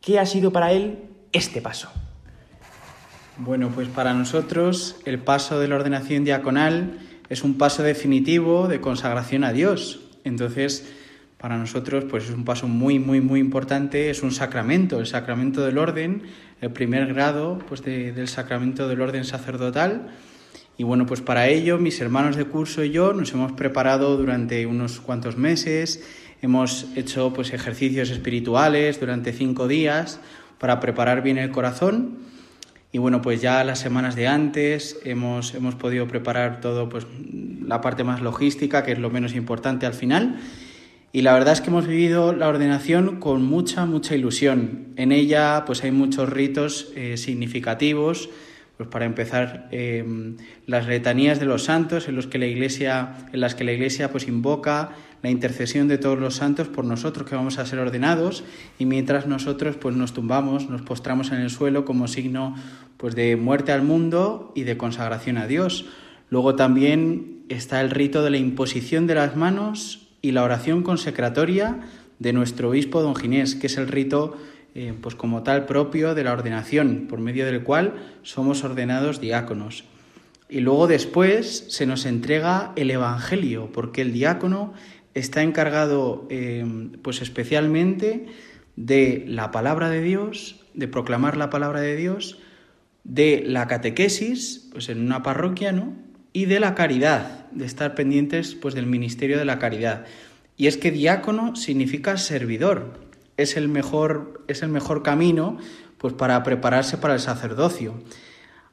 qué 0.00 0.18
ha 0.18 0.26
sido 0.26 0.50
para 0.52 0.72
él 0.72 1.04
este 1.32 1.60
paso. 1.60 1.90
Bueno, 3.38 3.70
pues 3.74 3.88
para 3.88 4.14
nosotros 4.14 4.96
el 5.04 5.20
paso 5.20 5.60
de 5.60 5.68
la 5.68 5.76
ordenación 5.76 6.24
diaconal 6.24 6.98
es 7.28 7.44
un 7.44 7.56
paso 7.56 7.84
definitivo 7.84 8.66
de 8.66 8.80
consagración 8.80 9.44
a 9.44 9.52
Dios. 9.52 10.00
Entonces, 10.24 10.92
para 11.40 11.56
nosotros 11.56 12.04
pues 12.04 12.24
es 12.24 12.30
un 12.30 12.44
paso 12.44 12.68
muy 12.68 12.98
muy 12.98 13.20
muy 13.20 13.40
importante, 13.40 14.10
es 14.10 14.22
un 14.22 14.30
sacramento, 14.30 15.00
el 15.00 15.06
sacramento 15.06 15.64
del 15.64 15.78
orden, 15.78 16.22
el 16.60 16.70
primer 16.70 17.06
grado 17.12 17.58
pues 17.68 17.82
de- 17.82 18.12
del 18.12 18.28
sacramento 18.28 18.88
del 18.88 19.00
orden 19.00 19.24
sacerdotal. 19.24 20.08
Y 20.76 20.84
bueno, 20.84 21.06
pues 21.06 21.20
para 21.20 21.48
ello 21.48 21.78
mis 21.78 22.00
hermanos 22.00 22.36
de 22.36 22.44
curso 22.44 22.84
y 22.84 22.90
yo 22.90 23.12
nos 23.12 23.32
hemos 23.32 23.52
preparado 23.52 24.16
durante 24.16 24.66
unos 24.66 25.00
cuantos 25.00 25.36
meses, 25.36 26.02
hemos 26.42 26.86
hecho 26.96 27.32
pues 27.32 27.52
ejercicios 27.52 28.10
espirituales 28.10 29.00
durante 29.00 29.32
cinco 29.32 29.68
días 29.68 30.20
para 30.58 30.78
preparar 30.80 31.22
bien 31.22 31.38
el 31.38 31.50
corazón. 31.50 32.18
Y 32.92 32.98
bueno, 32.98 33.22
pues 33.22 33.40
ya 33.40 33.62
las 33.62 33.78
semanas 33.78 34.16
de 34.16 34.26
antes 34.26 34.98
hemos, 35.04 35.54
hemos 35.54 35.74
podido 35.76 36.08
preparar 36.08 36.60
todo, 36.60 36.88
pues 36.88 37.06
la 37.64 37.80
parte 37.80 38.02
más 38.02 38.20
logística, 38.20 38.82
que 38.82 38.92
es 38.92 38.98
lo 38.98 39.10
menos 39.10 39.34
importante 39.34 39.86
al 39.86 39.94
final. 39.94 40.40
Y 41.12 41.22
la 41.22 41.32
verdad 41.32 41.54
es 41.54 41.60
que 41.60 41.70
hemos 41.70 41.88
vivido 41.88 42.32
la 42.32 42.46
ordenación 42.46 43.18
con 43.18 43.42
mucha, 43.42 43.84
mucha 43.84 44.14
ilusión. 44.14 44.92
En 44.96 45.10
ella 45.10 45.64
pues 45.66 45.82
hay 45.82 45.90
muchos 45.90 46.28
ritos 46.28 46.92
eh, 46.94 47.16
significativos. 47.16 48.30
Pues 48.76 48.88
para 48.88 49.04
empezar, 49.04 49.68
eh, 49.72 50.04
las 50.66 50.86
letanías 50.86 51.40
de 51.40 51.46
los 51.46 51.64
santos 51.64 52.08
en, 52.08 52.16
los 52.16 52.28
que 52.28 52.38
la 52.38 52.46
iglesia, 52.46 53.26
en 53.32 53.40
las 53.40 53.54
que 53.54 53.64
la 53.64 53.72
iglesia 53.72 54.10
pues 54.10 54.26
invoca 54.28 54.92
la 55.22 55.30
intercesión 55.30 55.88
de 55.88 55.98
todos 55.98 56.18
los 56.18 56.36
santos 56.36 56.68
por 56.68 56.84
nosotros 56.84 57.28
que 57.28 57.34
vamos 57.34 57.58
a 57.58 57.66
ser 57.66 57.78
ordenados 57.78 58.42
y 58.78 58.86
mientras 58.86 59.26
nosotros 59.26 59.76
pues 59.76 59.96
nos 59.96 60.14
tumbamos, 60.14 60.70
nos 60.70 60.80
postramos 60.80 61.30
en 61.30 61.40
el 61.40 61.50
suelo 61.50 61.84
como 61.84 62.08
signo 62.08 62.54
pues 62.96 63.14
de 63.14 63.36
muerte 63.36 63.72
al 63.72 63.82
mundo 63.82 64.52
y 64.54 64.62
de 64.62 64.78
consagración 64.78 65.36
a 65.36 65.46
Dios. 65.46 65.86
Luego 66.30 66.54
también 66.54 67.42
está 67.50 67.80
el 67.82 67.90
rito 67.90 68.22
de 68.22 68.30
la 68.30 68.38
imposición 68.38 69.06
de 69.06 69.16
las 69.16 69.36
manos 69.36 70.09
y 70.22 70.32
la 70.32 70.42
oración 70.42 70.82
consecratoria 70.82 71.80
de 72.18 72.32
nuestro 72.32 72.70
obispo 72.70 73.02
don 73.02 73.16
Ginés, 73.16 73.54
que 73.54 73.66
es 73.66 73.76
el 73.78 73.88
rito 73.88 74.36
eh, 74.74 74.94
pues 75.00 75.14
como 75.14 75.42
tal 75.42 75.66
propio 75.66 76.14
de 76.14 76.22
la 76.22 76.32
ordenación, 76.32 77.06
por 77.08 77.18
medio 77.18 77.46
del 77.46 77.62
cual 77.62 77.94
somos 78.22 78.62
ordenados 78.62 79.20
diáconos. 79.20 79.84
Y 80.48 80.60
luego 80.60 80.86
después 80.86 81.66
se 81.68 81.86
nos 81.86 82.06
entrega 82.06 82.72
el 82.76 82.90
Evangelio, 82.90 83.70
porque 83.72 84.02
el 84.02 84.12
diácono 84.12 84.72
está 85.14 85.42
encargado 85.42 86.26
eh, 86.30 86.64
pues 87.02 87.22
especialmente 87.22 88.26
de 88.76 89.24
la 89.26 89.50
palabra 89.50 89.90
de 89.90 90.02
Dios, 90.02 90.60
de 90.74 90.88
proclamar 90.88 91.36
la 91.36 91.50
palabra 91.50 91.80
de 91.80 91.96
Dios, 91.96 92.38
de 93.04 93.42
la 93.46 93.66
catequesis, 93.66 94.68
pues 94.72 94.88
en 94.88 95.00
una 95.00 95.22
parroquia, 95.22 95.72
¿no? 95.72 95.94
Y 96.32 96.44
de 96.44 96.60
la 96.60 96.74
caridad, 96.74 97.39
de 97.52 97.66
estar 97.66 97.94
pendientes 97.94 98.54
pues 98.54 98.74
del 98.74 98.86
ministerio 98.86 99.38
de 99.38 99.44
la 99.44 99.58
caridad. 99.58 100.06
Y 100.56 100.66
es 100.66 100.76
que 100.76 100.90
diácono 100.90 101.56
significa 101.56 102.16
servidor, 102.16 103.00
es 103.36 103.56
el 103.56 103.68
mejor, 103.68 104.44
es 104.48 104.62
el 104.62 104.68
mejor 104.68 105.02
camino 105.02 105.58
pues 105.98 106.14
para 106.14 106.42
prepararse 106.42 106.98
para 106.98 107.14
el 107.14 107.20
sacerdocio. 107.20 107.94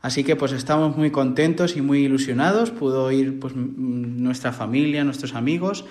Así 0.01 0.23
que 0.23 0.35
pues 0.35 0.51
estamos 0.51 0.95
muy 0.95 1.11
contentos 1.11 1.75
y 1.75 1.81
muy 1.81 2.05
ilusionados, 2.05 2.71
pudo 2.71 3.11
ir 3.11 3.39
pues 3.39 3.55
nuestra 3.55 4.53
familia, 4.53 5.03
nuestros 5.03 5.33
amigos 5.33 5.85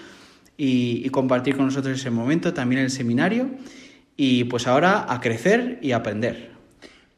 y 0.57 1.09
compartir 1.11 1.57
con 1.57 1.67
nosotros 1.67 1.99
ese 1.99 2.11
momento, 2.11 2.55
también 2.55 2.81
el 2.81 2.91
seminario 2.91 3.51
y 4.17 4.45
pues 4.45 4.67
ahora 4.67 5.07
a 5.09 5.21
crecer 5.21 5.79
y 5.83 5.93
aprender. 5.93 6.57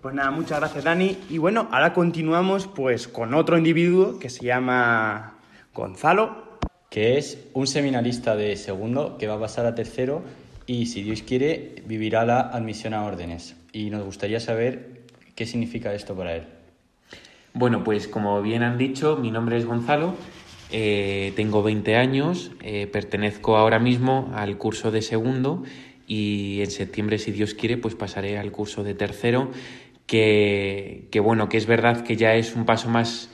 Pues 0.01 0.15
nada, 0.15 0.31
muchas 0.31 0.61
gracias 0.61 0.85
Dani. 0.85 1.17
Y 1.29 1.39
bueno, 1.39 1.69
ahora 1.73 1.93
continuamos 1.93 2.67
pues 2.67 3.09
con 3.09 3.35
otro 3.35 3.59
individuo 3.59 4.19
que 4.19 4.31
se 4.31 4.45
llama 4.47 5.38
Gonzalo. 5.79 6.59
Que 6.91 7.19
es 7.19 7.47
un 7.53 7.67
seminarista 7.67 8.35
de 8.35 8.57
segundo 8.57 9.19
que 9.19 9.27
va 9.27 9.35
a 9.35 9.41
pasar 9.41 9.67
a 9.67 9.75
tercero 9.75 10.23
y, 10.67 10.87
si 10.87 11.03
Dios 11.03 11.23
quiere, 11.23 11.77
vivirá 11.87 12.25
la 12.27 12.41
admisión 12.41 12.95
a 12.95 13.05
órdenes. 13.05 13.57
Y 13.73 13.91
nos 13.91 14.05
gustaría 14.05 14.41
saber 14.41 15.03
qué 15.35 15.47
significa 15.47 15.95
esto 15.95 16.15
para 16.15 16.37
él. 16.37 16.43
Bueno, 17.55 17.85
pues 17.85 18.09
como 18.09 18.41
bien 18.43 18.63
han 18.63 18.79
dicho, 18.79 19.17
mi 19.17 19.31
nombre 19.31 19.57
es 19.57 19.67
Gonzalo, 19.67 20.15
eh, 20.71 21.33
tengo 21.37 21.63
20 21.63 21.97
años, 21.97 22.53
eh, 22.63 22.87
pertenezco 22.87 23.57
ahora 23.57 23.79
mismo 23.79 24.31
al 24.35 24.59
curso 24.59 24.91
de 24.91 25.03
segundo 25.03 25.65
y 26.07 26.61
en 26.61 26.71
septiembre, 26.71 27.19
si 27.19 27.33
Dios 27.33 27.55
quiere, 27.55 27.77
pues 27.77 27.95
pasaré 27.95 28.39
al 28.39 28.53
curso 28.53 28.85
de 28.85 28.95
tercero, 28.95 29.51
que, 30.07 31.09
que 31.11 31.21
bueno, 31.21 31.49
que 31.49 31.57
es 31.57 31.67
verdad 31.67 32.03
que 32.03 32.17
ya 32.17 32.35
es 32.35 32.55
un 32.55 32.65
paso 32.65 32.89
más 32.89 33.31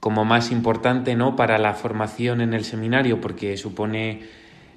como 0.00 0.24
más 0.24 0.50
importante 0.52 1.14
¿no? 1.16 1.36
para 1.36 1.58
la 1.58 1.74
formación 1.74 2.40
en 2.40 2.54
el 2.54 2.64
seminario 2.64 3.20
porque 3.20 3.56
supone 3.56 4.20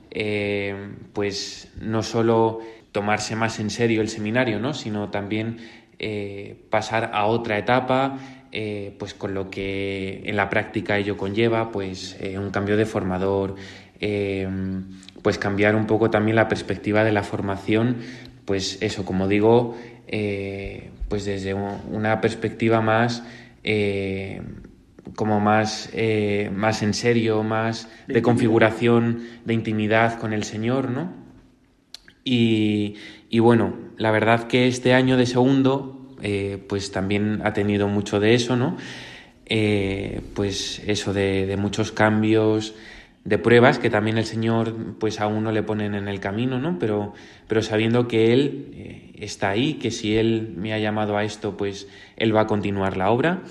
eh, 0.09 0.75
pues 1.13 1.71
no 1.79 2.03
solo 2.03 2.59
tomarse 2.91 3.35
más 3.35 3.59
en 3.59 3.69
serio 3.69 4.01
el 4.01 4.09
seminario 4.09 4.59
¿no? 4.59 4.73
sino 4.73 5.09
también 5.09 5.57
eh, 5.99 6.65
pasar 6.69 7.11
a 7.13 7.25
otra 7.25 7.57
etapa 7.57 8.17
eh, 8.51 8.95
pues 8.97 9.13
con 9.13 9.33
lo 9.33 9.49
que 9.49 10.23
en 10.25 10.35
la 10.35 10.49
práctica 10.49 10.97
ello 10.97 11.15
conlleva 11.17 11.71
pues 11.71 12.17
un 12.35 12.49
cambio 12.49 12.75
de 12.75 12.85
formador 12.85 13.55
pues 15.21 15.37
cambiar 15.37 15.75
un 15.75 15.85
poco 15.85 16.09
también 16.09 16.35
la 16.35 16.47
perspectiva 16.47 17.03
de 17.03 17.11
la 17.11 17.23
formación 17.23 17.97
pues 18.45 18.81
eso 18.81 19.05
como 19.05 19.27
digo 19.27 19.77
pues 21.07 21.25
desde 21.25 21.53
un- 21.53 21.79
una 21.91 22.19
perspectiva 22.19 22.81
más 22.81 23.23
como 25.15 25.39
más, 25.39 25.89
eh, 25.93 26.51
más 26.53 26.83
en 26.83 26.93
serio, 26.93 27.43
más 27.43 27.89
de 28.07 28.21
configuración, 28.21 29.23
de 29.45 29.53
intimidad 29.53 30.19
con 30.19 30.33
el 30.33 30.43
Señor, 30.43 30.89
¿no? 30.89 31.13
Y, 32.23 32.95
y 33.29 33.39
bueno, 33.39 33.73
la 33.97 34.11
verdad 34.11 34.47
que 34.47 34.67
este 34.67 34.93
año 34.93 35.17
de 35.17 35.25
segundo, 35.25 36.15
eh, 36.21 36.63
pues 36.69 36.91
también 36.91 37.41
ha 37.43 37.53
tenido 37.53 37.87
mucho 37.87 38.19
de 38.19 38.35
eso, 38.35 38.55
¿no? 38.55 38.77
Eh, 39.45 40.21
pues 40.33 40.81
eso 40.85 41.13
de, 41.13 41.45
de 41.45 41.57
muchos 41.57 41.91
cambios, 41.91 42.75
de 43.23 43.37
pruebas 43.37 43.79
que 43.79 43.89
también 43.89 44.17
el 44.17 44.25
Señor 44.25 44.95
pues 44.99 45.19
a 45.19 45.27
uno 45.27 45.51
le 45.51 45.61
ponen 45.63 45.93
en 45.93 46.07
el 46.07 46.19
camino, 46.19 46.59
¿no? 46.59 46.77
Pero, 46.79 47.13
pero 47.47 47.61
sabiendo 47.61 48.07
que 48.07 48.33
Él 48.33 49.13
está 49.15 49.49
ahí, 49.49 49.75
que 49.75 49.91
si 49.91 50.15
Él 50.15 50.53
me 50.57 50.73
ha 50.73 50.79
llamado 50.79 51.17
a 51.17 51.23
esto, 51.23 51.57
pues 51.57 51.87
Él 52.17 52.35
va 52.35 52.41
a 52.41 52.47
continuar 52.47 52.97
la 52.97 53.11
obra. 53.11 53.41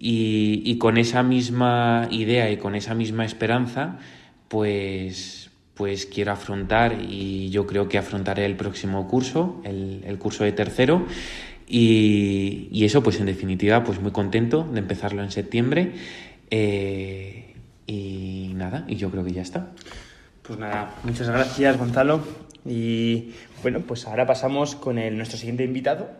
Y, 0.00 0.78
con 0.78 0.96
esa 0.96 1.22
misma 1.22 2.06
idea 2.10 2.50
y 2.50 2.56
con 2.56 2.76
esa 2.76 2.94
misma 2.94 3.24
esperanza, 3.24 3.98
pues, 4.46 5.50
pues 5.74 6.06
quiero 6.06 6.32
afrontar 6.32 6.98
y 7.02 7.50
yo 7.50 7.66
creo 7.66 7.88
que 7.88 7.98
afrontaré 7.98 8.46
el 8.46 8.54
próximo 8.54 9.08
curso, 9.08 9.60
el, 9.64 10.02
el 10.06 10.18
curso 10.18 10.44
de 10.44 10.52
tercero. 10.52 11.04
Y, 11.68 12.84
eso, 12.84 13.02
pues 13.02 13.20
en 13.20 13.26
definitiva, 13.26 13.84
pues 13.84 14.00
muy 14.00 14.12
contento 14.12 14.66
de 14.72 14.78
empezarlo 14.78 15.22
en 15.22 15.30
septiembre. 15.30 15.92
Eh, 16.50 17.54
y 17.86 18.52
nada, 18.54 18.84
y 18.88 18.96
yo 18.96 19.10
creo 19.10 19.24
que 19.24 19.32
ya 19.32 19.42
está. 19.42 19.72
Pues 20.42 20.58
nada, 20.58 20.94
muchas 21.04 21.28
gracias 21.28 21.76
Gonzalo. 21.76 22.22
Y 22.64 23.32
bueno, 23.62 23.80
pues 23.80 24.06
ahora 24.06 24.26
pasamos 24.26 24.74
con 24.74 24.96
nuestro 25.16 25.38
siguiente 25.38 25.64
invitado, 25.64 26.10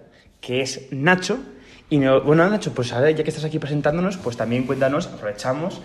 que 0.41 0.61
es 0.61 0.89
Nacho. 0.91 1.39
Y 1.91 1.99
no- 1.99 2.21
bueno, 2.21 2.49
Nacho, 2.49 2.73
pues 2.75 2.93
ahora 2.93 3.11
ya 3.11 3.25
que 3.25 3.31
estás 3.31 3.45
aquí 3.45 3.59
presentándonos, 3.59 4.17
pues 4.19 4.37
también 4.37 4.65
cuéntanos, 4.65 5.07
aprovechamos, 5.07 5.81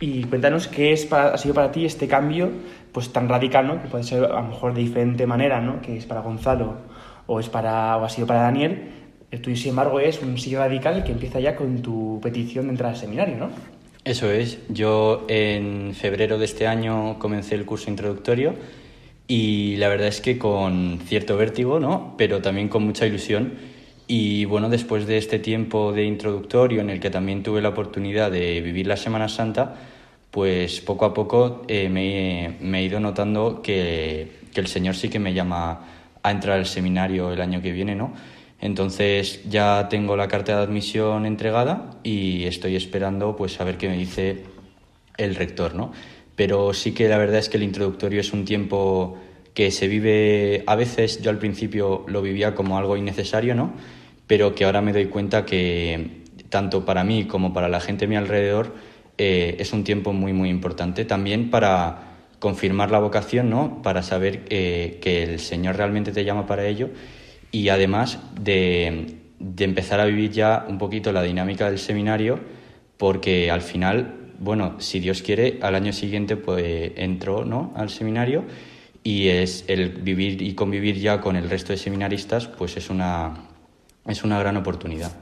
y 0.00 0.24
cuéntanos 0.24 0.66
qué 0.66 0.92
es 0.92 1.06
para- 1.06 1.34
ha 1.34 1.38
sido 1.38 1.54
para 1.54 1.70
ti 1.70 1.84
este 1.84 2.08
cambio 2.08 2.50
pues 2.92 3.12
tan 3.12 3.28
radical, 3.28 3.66
¿no? 3.66 3.80
Que 3.82 3.88
puede 3.88 4.04
ser 4.04 4.24
a 4.24 4.40
lo 4.40 4.48
mejor 4.48 4.74
de 4.74 4.80
diferente 4.82 5.26
manera, 5.26 5.60
¿no? 5.60 5.80
Que 5.80 5.96
es 5.96 6.06
para 6.06 6.20
Gonzalo 6.20 6.74
o 7.26 7.40
es 7.40 7.48
para 7.48 7.96
o 7.96 8.04
ha 8.04 8.08
sido 8.08 8.26
para 8.26 8.42
Daniel. 8.42 8.90
El 9.30 9.40
tuyo, 9.40 9.56
sin 9.56 9.70
embargo, 9.70 9.98
es 10.00 10.20
un 10.22 10.38
sí 10.38 10.54
radical 10.54 11.02
que 11.04 11.12
empieza 11.12 11.40
ya 11.40 11.56
con 11.56 11.82
tu 11.82 12.20
petición 12.22 12.66
de 12.66 12.70
entrar 12.70 12.90
al 12.90 12.96
seminario, 12.96 13.36
¿no? 13.36 13.50
Eso 14.04 14.30
es, 14.30 14.58
yo 14.68 15.24
en 15.28 15.94
febrero 15.94 16.38
de 16.38 16.44
este 16.44 16.66
año 16.66 17.18
comencé 17.18 17.54
el 17.54 17.64
curso 17.64 17.88
introductorio 17.90 18.54
y 19.26 19.76
la 19.78 19.88
verdad 19.88 20.08
es 20.08 20.20
que 20.20 20.38
con 20.38 20.98
cierto 21.06 21.36
vértigo, 21.36 21.80
¿no? 21.80 22.14
Pero 22.18 22.42
también 22.42 22.68
con 22.68 22.84
mucha 22.84 23.06
ilusión. 23.06 23.54
Y 24.06 24.44
bueno, 24.44 24.68
después 24.68 25.06
de 25.06 25.16
este 25.16 25.38
tiempo 25.38 25.92
de 25.92 26.04
introductorio 26.04 26.80
en 26.80 26.90
el 26.90 27.00
que 27.00 27.10
también 27.10 27.42
tuve 27.42 27.62
la 27.62 27.70
oportunidad 27.70 28.30
de 28.30 28.60
vivir 28.60 28.86
la 28.86 28.96
Semana 28.96 29.28
Santa, 29.28 29.76
pues 30.30 30.80
poco 30.80 31.06
a 31.06 31.14
poco 31.14 31.62
eh, 31.68 31.88
me, 31.88 32.56
me 32.60 32.80
he 32.80 32.82
ido 32.82 33.00
notando 33.00 33.62
que, 33.62 34.40
que 34.52 34.60
el 34.60 34.66
Señor 34.66 34.94
sí 34.94 35.08
que 35.08 35.18
me 35.18 35.32
llama 35.32 35.80
a 36.22 36.30
entrar 36.30 36.58
al 36.58 36.66
seminario 36.66 37.32
el 37.32 37.40
año 37.40 37.62
que 37.62 37.72
viene, 37.72 37.94
¿no? 37.94 38.14
Entonces 38.60 39.42
ya 39.48 39.88
tengo 39.90 40.16
la 40.16 40.28
carta 40.28 40.56
de 40.56 40.62
admisión 40.62 41.26
entregada 41.26 41.90
y 42.02 42.44
estoy 42.44 42.76
esperando 42.76 43.36
pues 43.36 43.60
a 43.60 43.64
ver 43.64 43.76
qué 43.76 43.88
me 43.88 43.96
dice 43.96 44.44
el 45.18 45.34
rector, 45.34 45.74
¿no? 45.74 45.92
Pero 46.34 46.72
sí 46.72 46.92
que 46.92 47.08
la 47.08 47.18
verdad 47.18 47.38
es 47.38 47.48
que 47.48 47.58
el 47.58 47.62
introductorio 47.62 48.20
es 48.20 48.32
un 48.32 48.44
tiempo 48.44 49.18
que 49.54 49.70
se 49.70 49.86
vive 49.86 50.64
a 50.66 50.74
veces, 50.74 51.22
yo 51.22 51.30
al 51.30 51.38
principio 51.38 52.04
lo 52.08 52.20
vivía 52.20 52.54
como 52.54 52.76
algo 52.76 52.96
innecesario, 52.96 53.54
¿no? 53.54 53.72
Pero 54.26 54.54
que 54.54 54.64
ahora 54.64 54.82
me 54.82 54.92
doy 54.92 55.06
cuenta 55.06 55.46
que 55.46 56.24
tanto 56.48 56.84
para 56.84 57.04
mí 57.04 57.26
como 57.26 57.52
para 57.52 57.68
la 57.68 57.80
gente 57.80 58.04
a 58.04 58.08
mi 58.08 58.16
alrededor 58.16 58.74
eh, 59.16 59.56
es 59.60 59.72
un 59.72 59.84
tiempo 59.84 60.12
muy 60.12 60.32
muy 60.32 60.50
importante 60.50 61.04
también 61.04 61.50
para 61.50 62.14
confirmar 62.40 62.90
la 62.90 62.98
vocación, 62.98 63.48
¿no? 63.48 63.80
Para 63.82 64.02
saber 64.02 64.42
eh, 64.50 64.98
que 65.00 65.22
el 65.22 65.38
Señor 65.38 65.76
realmente 65.76 66.10
te 66.10 66.24
llama 66.24 66.46
para 66.46 66.66
ello 66.66 66.90
y 67.52 67.68
además 67.68 68.18
de, 68.38 69.18
de 69.38 69.64
empezar 69.64 70.00
a 70.00 70.04
vivir 70.04 70.32
ya 70.32 70.66
un 70.68 70.78
poquito 70.78 71.12
la 71.12 71.22
dinámica 71.22 71.70
del 71.70 71.78
seminario, 71.78 72.40
porque 72.98 73.52
al 73.52 73.62
final, 73.62 74.32
bueno, 74.40 74.80
si 74.80 74.98
Dios 74.98 75.22
quiere, 75.22 75.58
al 75.62 75.76
año 75.76 75.92
siguiente 75.92 76.36
pues 76.36 76.92
entro 76.96 77.44
¿no? 77.44 77.72
al 77.76 77.88
seminario 77.88 78.44
y 79.04 79.28
es 79.28 79.66
el 79.68 79.90
vivir 79.90 80.40
y 80.40 80.54
convivir 80.54 80.98
ya 80.98 81.20
con 81.20 81.36
el 81.36 81.48
resto 81.48 81.72
de 81.72 81.76
seminaristas, 81.76 82.48
pues 82.48 82.76
es 82.78 82.88
una, 82.88 83.34
es 84.06 84.24
una 84.24 84.38
gran 84.40 84.56
oportunidad. 84.56 85.12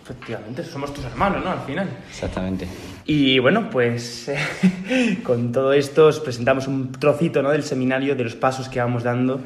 Efectivamente, 0.00 0.62
somos 0.62 0.94
tus 0.94 1.04
hermanos, 1.04 1.44
¿no? 1.44 1.50
Al 1.50 1.60
final. 1.62 1.88
Exactamente. 2.08 2.68
Y 3.04 3.40
bueno, 3.40 3.68
pues 3.68 4.30
con 5.24 5.50
todo 5.50 5.72
esto 5.72 6.06
os 6.06 6.20
presentamos 6.20 6.68
un 6.68 6.92
trocito 6.92 7.42
¿no? 7.42 7.50
del 7.50 7.64
seminario, 7.64 8.14
de 8.14 8.22
los 8.22 8.36
pasos 8.36 8.68
que 8.68 8.78
vamos 8.78 9.02
dando, 9.02 9.40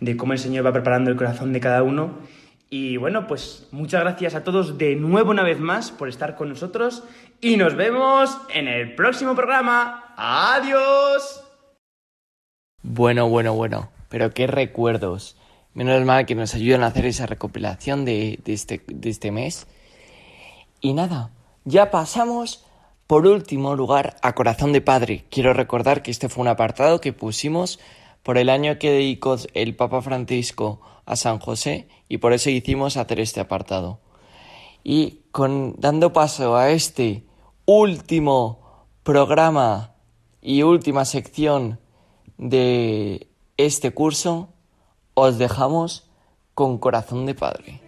de 0.00 0.16
cómo 0.16 0.32
el 0.32 0.38
Señor 0.38 0.64
va 0.64 0.72
preparando 0.72 1.10
el 1.10 1.16
corazón 1.16 1.52
de 1.52 1.60
cada 1.60 1.82
uno. 1.82 2.14
Y 2.70 2.96
bueno, 2.96 3.26
pues 3.26 3.68
muchas 3.70 4.00
gracias 4.00 4.34
a 4.34 4.42
todos 4.42 4.78
de 4.78 4.96
nuevo 4.96 5.30
una 5.30 5.42
vez 5.42 5.60
más 5.60 5.90
por 5.90 6.08
estar 6.08 6.34
con 6.34 6.48
nosotros 6.48 7.04
y 7.42 7.58
nos 7.58 7.76
vemos 7.76 8.38
en 8.54 8.68
el 8.68 8.94
próximo 8.94 9.34
programa. 9.34 10.14
¡Adiós! 10.16 11.45
Bueno, 12.88 13.28
bueno, 13.28 13.52
bueno. 13.52 13.88
Pero 14.08 14.32
qué 14.32 14.46
recuerdos. 14.46 15.36
Menos 15.74 16.04
mal 16.04 16.24
que 16.24 16.36
nos 16.36 16.54
ayudan 16.54 16.84
a 16.84 16.86
hacer 16.86 17.06
esa 17.06 17.26
recopilación 17.26 18.04
de, 18.04 18.38
este, 18.46 18.80
de 18.86 19.10
este 19.10 19.32
mes. 19.32 19.66
Y 20.80 20.92
nada, 20.92 21.32
ya 21.64 21.90
pasamos 21.90 22.64
por 23.08 23.26
último 23.26 23.74
lugar 23.74 24.16
a 24.22 24.36
Corazón 24.36 24.72
de 24.72 24.82
Padre. 24.82 25.24
Quiero 25.30 25.52
recordar 25.52 26.02
que 26.02 26.12
este 26.12 26.28
fue 26.28 26.42
un 26.42 26.48
apartado 26.48 27.00
que 27.00 27.12
pusimos 27.12 27.80
por 28.22 28.38
el 28.38 28.48
año 28.48 28.78
que 28.78 28.92
dedicó 28.92 29.36
el 29.54 29.74
Papa 29.74 30.00
Francisco 30.00 30.80
a 31.06 31.16
San 31.16 31.40
José 31.40 31.88
y 32.08 32.18
por 32.18 32.32
eso 32.34 32.50
hicimos 32.50 32.96
hacer 32.96 33.18
este 33.18 33.40
apartado. 33.40 33.98
Y 34.84 35.22
con 35.32 35.74
dando 35.78 36.12
paso 36.12 36.56
a 36.56 36.70
este 36.70 37.24
último 37.64 38.86
programa 39.02 39.96
y 40.40 40.62
última 40.62 41.04
sección 41.04 41.80
de 42.38 43.28
este 43.56 43.92
curso, 43.92 44.50
os 45.14 45.38
dejamos 45.38 46.10
con 46.54 46.78
Corazón 46.78 47.26
de 47.26 47.34
Padre. 47.34 47.80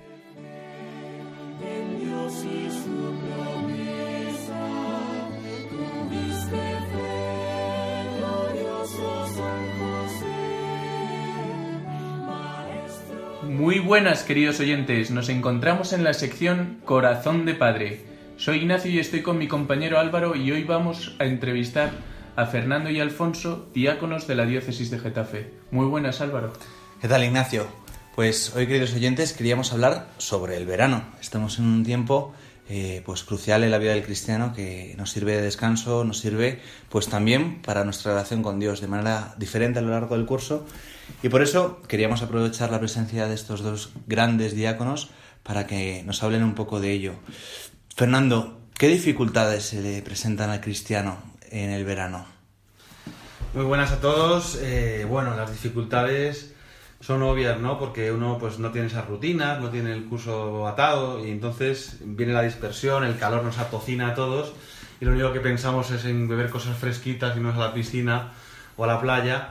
Muy 13.59 13.81
buenas, 13.81 14.23
queridos 14.23 14.61
oyentes. 14.61 15.11
Nos 15.11 15.29
encontramos 15.29 15.93
en 15.93 16.05
la 16.05 16.15
sección 16.15 16.81
Corazón 16.85 17.45
de 17.45 17.55
Padre. 17.55 18.01
Soy 18.37 18.59
Ignacio 18.59 18.91
y 18.91 18.99
estoy 18.99 19.23
con 19.23 19.37
mi 19.37 19.49
compañero 19.49 19.99
Álvaro 19.99 20.37
y 20.37 20.53
hoy 20.53 20.63
vamos 20.63 21.17
a 21.19 21.25
entrevistar 21.25 21.91
a 22.39 22.47
Fernando 22.47 22.89
y 22.89 23.01
Alfonso, 23.01 23.68
diáconos 23.74 24.28
de 24.28 24.36
la 24.36 24.47
diócesis 24.47 24.93
de 24.93 25.01
Getafe. 25.01 25.51
Muy 25.72 25.86
buenas, 25.86 26.20
Álvaro. 26.20 26.53
¿Qué 27.01 27.09
tal, 27.09 27.24
Ignacio? 27.24 27.66
Pues 28.14 28.55
hoy, 28.55 28.68
queridos 28.68 28.95
oyentes, 28.95 29.32
queríamos 29.32 29.72
hablar 29.72 30.07
sobre 30.18 30.57
el 30.57 30.64
verano. 30.64 31.03
Estamos 31.20 31.59
en 31.59 31.64
un 31.64 31.82
tiempo 31.84 32.32
eh, 32.68 33.03
pues 33.05 33.24
crucial 33.24 33.64
en 33.64 33.72
la 33.72 33.78
vida 33.78 33.91
del 33.91 34.05
cristiano 34.05 34.53
que 34.55 34.95
nos 34.97 35.11
sirve 35.11 35.34
de 35.34 35.43
descanso, 35.43 36.05
nos 36.05 36.20
sirve 36.20 36.61
pues 36.89 37.09
también 37.09 37.61
para 37.61 37.82
nuestra 37.82 38.12
relación 38.12 38.45
con 38.45 38.61
Dios 38.61 38.80
de 38.80 38.86
manera 38.86 39.34
diferente 39.36 39.80
a 39.80 39.82
lo 39.82 39.91
largo 39.91 40.16
del 40.16 40.24
curso. 40.24 40.64
Y 41.24 41.30
por 41.30 41.43
eso 41.43 41.82
queríamos 41.89 42.22
aprovechar 42.22 42.70
la 42.70 42.78
presencia 42.78 43.26
de 43.26 43.34
estos 43.34 43.62
dos 43.62 43.91
grandes 44.07 44.55
diáconos 44.55 45.11
para 45.43 45.66
que 45.66 46.05
nos 46.07 46.22
hablen 46.22 46.45
un 46.45 46.55
poco 46.55 46.78
de 46.78 46.93
ello. 46.93 47.14
Fernando, 47.97 48.61
¿qué 48.74 48.86
dificultades 48.86 49.64
se 49.64 49.82
le 49.82 50.03
presentan 50.03 50.51
al 50.51 50.61
cristiano 50.61 51.36
en 51.51 51.71
el 51.71 51.85
verano? 51.85 52.27
Muy 53.55 53.65
buenas 53.65 53.93
a 53.93 54.01
todos. 54.01 54.59
Eh, 54.61 55.07
bueno, 55.09 55.37
las 55.37 55.51
dificultades 55.51 56.55
son 57.01 57.23
obvias, 57.23 57.59
¿no? 57.61 57.79
Porque 57.79 58.13
uno 58.13 58.39
pues 58.39 58.59
no 58.59 58.71
tiene 58.71 58.89
esas 58.89 59.07
rutinas, 59.07 59.61
no 59.61 59.71
tiene 59.71 59.93
el 59.93 60.05
curso 60.07 60.67
atado 60.67 61.25
y 61.25 61.31
entonces 61.31 61.99
viene 62.01 62.33
la 62.33 62.43
dispersión, 62.43 63.05
el 63.05 63.19
calor 63.19 63.45
nos 63.45 63.59
atocina 63.59 64.09
a 64.09 64.15
todos 64.15 64.53
y 65.01 65.05
lo 65.05 65.13
único 65.13 65.33
que 65.33 65.41
pensamos 65.41 65.91
es 65.91 66.05
en 66.05 66.29
beber 66.29 66.51
cosas 66.51 66.77
fresquitas, 66.77 67.37
irnos 67.37 67.57
a 67.57 67.61
la 67.61 67.75
piscina 67.75 68.33
o 68.77 68.85
a 68.85 68.87
la 68.87 69.01
playa. 69.01 69.51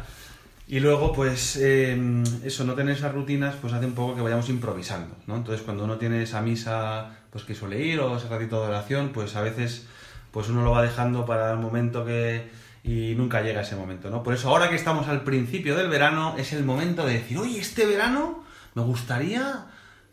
Y 0.70 0.82
luego, 0.82 1.14
pues, 1.14 1.56
eh, 1.56 1.98
eso, 2.44 2.66
no 2.66 2.74
tener 2.74 2.98
esas 2.98 3.14
rutinas, 3.14 3.56
pues 3.62 3.72
hace 3.72 3.86
un 3.86 3.94
poco 3.94 4.16
que 4.16 4.22
vayamos 4.22 4.50
improvisando, 4.50 5.16
¿no? 5.26 5.38
Entonces, 5.38 5.64
cuando 5.64 5.86
uno 5.86 5.96
tiene 5.98 6.22
esa 6.22 6.42
misa, 6.42 7.20
pues 7.32 7.46
que 7.46 7.56
suele 7.56 7.80
ir, 7.80 8.02
o 8.02 8.18
ese 8.18 8.28
ratito 8.28 8.62
de 8.62 8.68
oración, 8.68 9.12
pues 9.14 9.38
a 9.38 9.42
veces, 9.42 9.88
pues 10.38 10.50
uno 10.50 10.62
lo 10.62 10.70
va 10.70 10.84
dejando 10.84 11.26
para 11.26 11.52
el 11.52 11.58
momento 11.58 12.06
que... 12.06 12.48
y 12.84 13.16
nunca 13.16 13.42
llega 13.42 13.62
ese 13.62 13.76
momento, 13.76 14.12
¿no? 14.12 14.22
Por 14.22 14.36
eso, 14.36 14.50
ahora 14.50 14.70
que 14.70 14.76
estamos 14.76 15.08
al 15.08 15.24
principio 15.24 15.76
del 15.76 15.90
verano, 15.90 16.36
es 16.38 16.54
el 16.54 16.64
momento 16.64 17.08
de 17.08 17.14
decir, 17.14 17.40
oye, 17.40 17.60
este 17.60 17.88
verano 17.88 18.44
me 18.76 18.84
gustaría, 18.84 19.66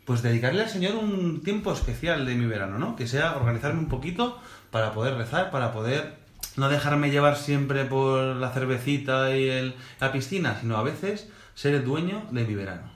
pues, 0.03 0.23
dedicarle 0.23 0.63
al 0.63 0.69
Señor 0.69 0.95
un 0.95 1.43
tiempo 1.43 1.71
especial 1.71 2.25
de 2.25 2.33
mi 2.33 2.47
verano, 2.47 2.79
¿no? 2.79 2.95
Que 2.95 3.05
sea 3.05 3.35
organizarme 3.35 3.81
un 3.81 3.87
poquito 3.87 4.39
para 4.71 4.93
poder 4.93 5.13
rezar, 5.13 5.51
para 5.51 5.71
poder 5.71 6.15
no 6.55 6.69
dejarme 6.69 7.11
llevar 7.11 7.37
siempre 7.37 7.85
por 7.85 8.35
la 8.35 8.49
cervecita 8.49 9.37
y 9.37 9.75
la 9.99 10.11
piscina, 10.11 10.57
sino 10.59 10.77
a 10.77 10.81
veces 10.81 11.29
ser 11.53 11.75
el 11.75 11.85
dueño 11.85 12.25
de 12.31 12.45
mi 12.45 12.55
verano. 12.55 12.89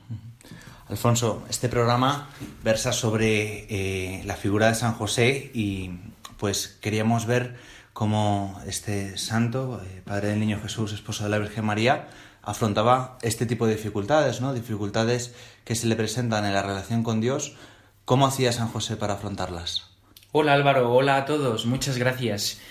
Alfonso, 0.88 1.46
este 1.48 1.70
programa 1.70 2.28
versa 2.64 2.92
sobre 2.92 3.68
eh, 3.70 4.24
la 4.26 4.36
figura 4.36 4.70
de 4.70 4.74
San 4.74 4.94
José 4.94 5.52
y 5.54 5.92
pues 6.40 6.80
queríamos 6.82 7.26
ver 7.26 7.56
cómo 7.94 8.60
este 8.66 9.18
santo, 9.18 9.82
eh, 9.86 10.02
Padre 10.06 10.30
del 10.30 10.40
Niño 10.40 10.60
Jesús, 10.62 10.94
esposo 10.94 11.26
de 11.26 11.30
la 11.30 11.38
Virgen 11.38 11.66
María, 11.66 12.08
afrontaba 12.42 13.18
este 13.22 13.46
tipo 13.46 13.68
de 13.68 13.76
dificultades, 13.76 14.40
¿no? 14.40 14.54
Dificultades 14.54 15.36
que 15.66 15.76
se 15.76 15.86
le 15.88 15.98
presentan 15.98 16.46
en 16.46 16.54
la 16.54 16.64
relación 16.64 17.04
con 17.04 17.20
Dios. 17.20 17.56
¿Cómo 18.06 18.26
hacía 18.26 18.54
San 18.54 18.70
José 18.70 18.96
para 18.96 19.16
afrontarlas? 19.16 19.90
Hola 20.32 20.54
Álvaro, 20.54 20.94
hola 20.94 21.18
a 21.18 21.26
todos, 21.26 21.66
muchas 21.66 21.98
gracias. 21.98 22.62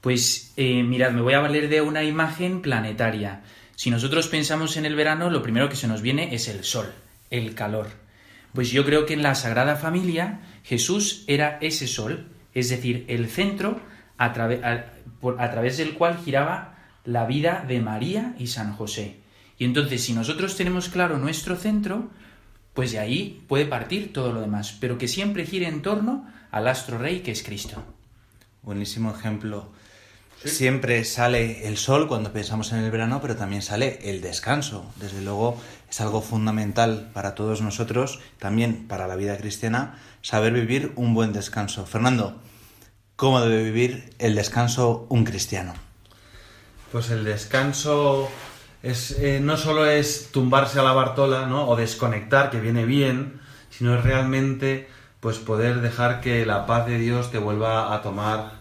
Pues 0.00 0.54
eh, 0.56 0.82
mirad, 0.82 1.10
me 1.10 1.20
voy 1.20 1.34
a 1.34 1.40
valer 1.40 1.68
de 1.68 1.82
una 1.82 2.04
imagen 2.04 2.62
planetaria. 2.62 3.42
Si 3.76 3.90
nosotros 3.90 4.28
pensamos 4.28 4.76
en 4.76 4.86
el 4.86 4.96
verano, 4.96 5.28
lo 5.28 5.42
primero 5.42 5.68
que 5.68 5.76
se 5.76 5.86
nos 5.86 6.00
viene 6.00 6.34
es 6.34 6.48
el 6.48 6.64
sol, 6.64 6.92
el 7.30 7.54
calor. 7.54 7.88
Pues 8.54 8.70
yo 8.70 8.86
creo 8.86 9.04
que 9.04 9.14
en 9.14 9.22
la 9.22 9.34
Sagrada 9.34 9.76
Familia 9.76 10.40
Jesús 10.64 11.24
era 11.26 11.58
ese 11.60 11.86
sol, 11.86 12.26
es 12.58 12.68
decir, 12.68 13.04
el 13.08 13.28
centro 13.28 13.80
a, 14.16 14.32
trave- 14.32 14.62
a- 14.64 14.92
por- 15.20 15.40
a 15.40 15.50
través 15.50 15.76
del 15.76 15.94
cual 15.94 16.18
giraba 16.24 16.76
la 17.04 17.26
vida 17.26 17.64
de 17.66 17.80
María 17.80 18.34
y 18.38 18.48
San 18.48 18.72
José. 18.74 19.16
Y 19.58 19.64
entonces, 19.64 20.02
si 20.04 20.12
nosotros 20.12 20.56
tenemos 20.56 20.88
claro 20.88 21.18
nuestro 21.18 21.56
centro, 21.56 22.08
pues 22.74 22.92
de 22.92 22.98
ahí 23.00 23.42
puede 23.48 23.66
partir 23.66 24.12
todo 24.12 24.32
lo 24.32 24.40
demás, 24.40 24.76
pero 24.80 24.98
que 24.98 25.08
siempre 25.08 25.44
gire 25.46 25.66
en 25.66 25.82
torno 25.82 26.26
al 26.50 26.68
astro 26.68 26.98
rey 26.98 27.20
que 27.20 27.32
es 27.32 27.42
Cristo. 27.42 27.82
Buenísimo 28.62 29.10
ejemplo. 29.12 29.70
Siempre 30.44 31.04
sale 31.04 31.66
el 31.66 31.76
sol 31.76 32.06
cuando 32.06 32.32
pensamos 32.32 32.70
en 32.72 32.78
el 32.78 32.90
verano, 32.92 33.20
pero 33.20 33.34
también 33.34 33.60
sale 33.62 33.98
el 34.08 34.20
descanso. 34.20 34.88
Desde 34.96 35.20
luego 35.20 35.60
es 35.90 36.00
algo 36.00 36.22
fundamental 36.22 37.10
para 37.12 37.34
todos 37.34 37.60
nosotros, 37.60 38.20
también 38.38 38.86
para 38.86 39.08
la 39.08 39.16
vida 39.16 39.36
cristiana, 39.36 39.98
saber 40.22 40.52
vivir 40.52 40.92
un 40.94 41.12
buen 41.12 41.32
descanso. 41.32 41.86
Fernando, 41.86 42.40
¿cómo 43.18 43.40
debe 43.40 43.64
vivir 43.64 44.14
el 44.20 44.36
descanso 44.36 45.04
un 45.08 45.24
cristiano? 45.24 45.74
Pues 46.92 47.10
el 47.10 47.24
descanso 47.24 48.28
es, 48.80 49.10
eh, 49.18 49.40
no 49.42 49.56
solo 49.56 49.86
es 49.86 50.30
tumbarse 50.30 50.78
a 50.78 50.84
la 50.84 50.92
bartola, 50.92 51.46
¿no? 51.46 51.68
O 51.68 51.74
desconectar, 51.74 52.48
que 52.48 52.60
viene 52.60 52.84
bien, 52.84 53.40
sino 53.70 53.98
es 53.98 54.04
realmente 54.04 54.88
pues 55.18 55.38
poder 55.38 55.80
dejar 55.80 56.20
que 56.20 56.46
la 56.46 56.64
paz 56.64 56.86
de 56.86 56.96
Dios 56.96 57.32
te 57.32 57.38
vuelva 57.38 57.92
a 57.92 58.02
tomar 58.02 58.52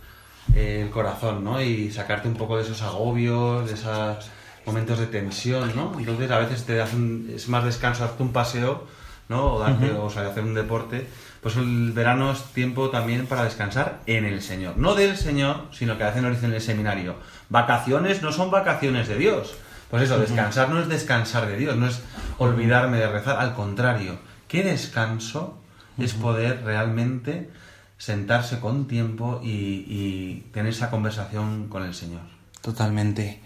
eh, 0.55 0.81
el 0.83 0.89
corazón, 0.89 1.43
¿no? 1.43 1.61
Y 1.61 1.91
sacarte 1.91 2.27
un 2.27 2.35
poco 2.35 2.57
de 2.57 2.63
esos 2.63 2.81
agobios, 2.81 3.67
de 3.67 3.75
esos 3.75 4.31
momentos 4.65 4.97
de 4.97 5.05
tensión, 5.05 5.71
¿no? 5.75 5.93
Entonces 5.99 6.31
a 6.31 6.39
veces 6.39 6.65
te 6.65 6.81
hacen, 6.81 7.31
es 7.31 7.47
más 7.47 7.63
descanso 7.63 8.05
darte 8.05 8.23
un 8.23 8.33
paseo, 8.33 8.87
¿no? 9.29 9.53
O, 9.53 9.59
darte, 9.59 9.91
o 9.91 10.07
hacer 10.07 10.43
un 10.43 10.55
deporte. 10.55 11.07
Pues 11.41 11.55
el 11.55 11.91
verano 11.91 12.31
es 12.31 12.43
tiempo 12.53 12.89
también 12.89 13.27
para 13.27 13.43
descansar 13.43 14.01
en 14.05 14.25
el 14.25 14.41
Señor. 14.41 14.77
No 14.77 14.95
del 14.95 15.17
Señor, 15.17 15.67
sino 15.71 15.97
que 15.97 16.03
veces 16.03 16.21
nos 16.21 16.33
dicen 16.33 16.49
en 16.49 16.55
el 16.55 16.61
seminario. 16.61 17.15
Vacaciones 17.49 18.21
no 18.21 18.31
son 18.31 18.51
vacaciones 18.51 19.07
de 19.07 19.17
Dios. 19.17 19.55
Pues 19.89 20.03
eso, 20.03 20.19
descansar 20.19 20.69
no 20.69 20.81
es 20.81 20.89
descansar 20.89 21.47
de 21.47 21.57
Dios, 21.57 21.77
no 21.77 21.87
es 21.87 22.01
olvidarme 22.37 22.97
de 22.97 23.07
rezar. 23.07 23.39
Al 23.39 23.53
contrario, 23.53 24.19
¿qué 24.47 24.63
descanso 24.63 25.61
es 25.97 26.13
poder 26.13 26.63
realmente 26.63 27.49
sentarse 27.97 28.59
con 28.59 28.87
tiempo 28.87 29.39
y, 29.43 29.85
y 29.87 30.49
tener 30.51 30.73
esa 30.73 30.89
conversación 30.89 31.69
con 31.69 31.83
el 31.83 31.93
Señor? 31.93 32.21
Totalmente. 32.61 33.41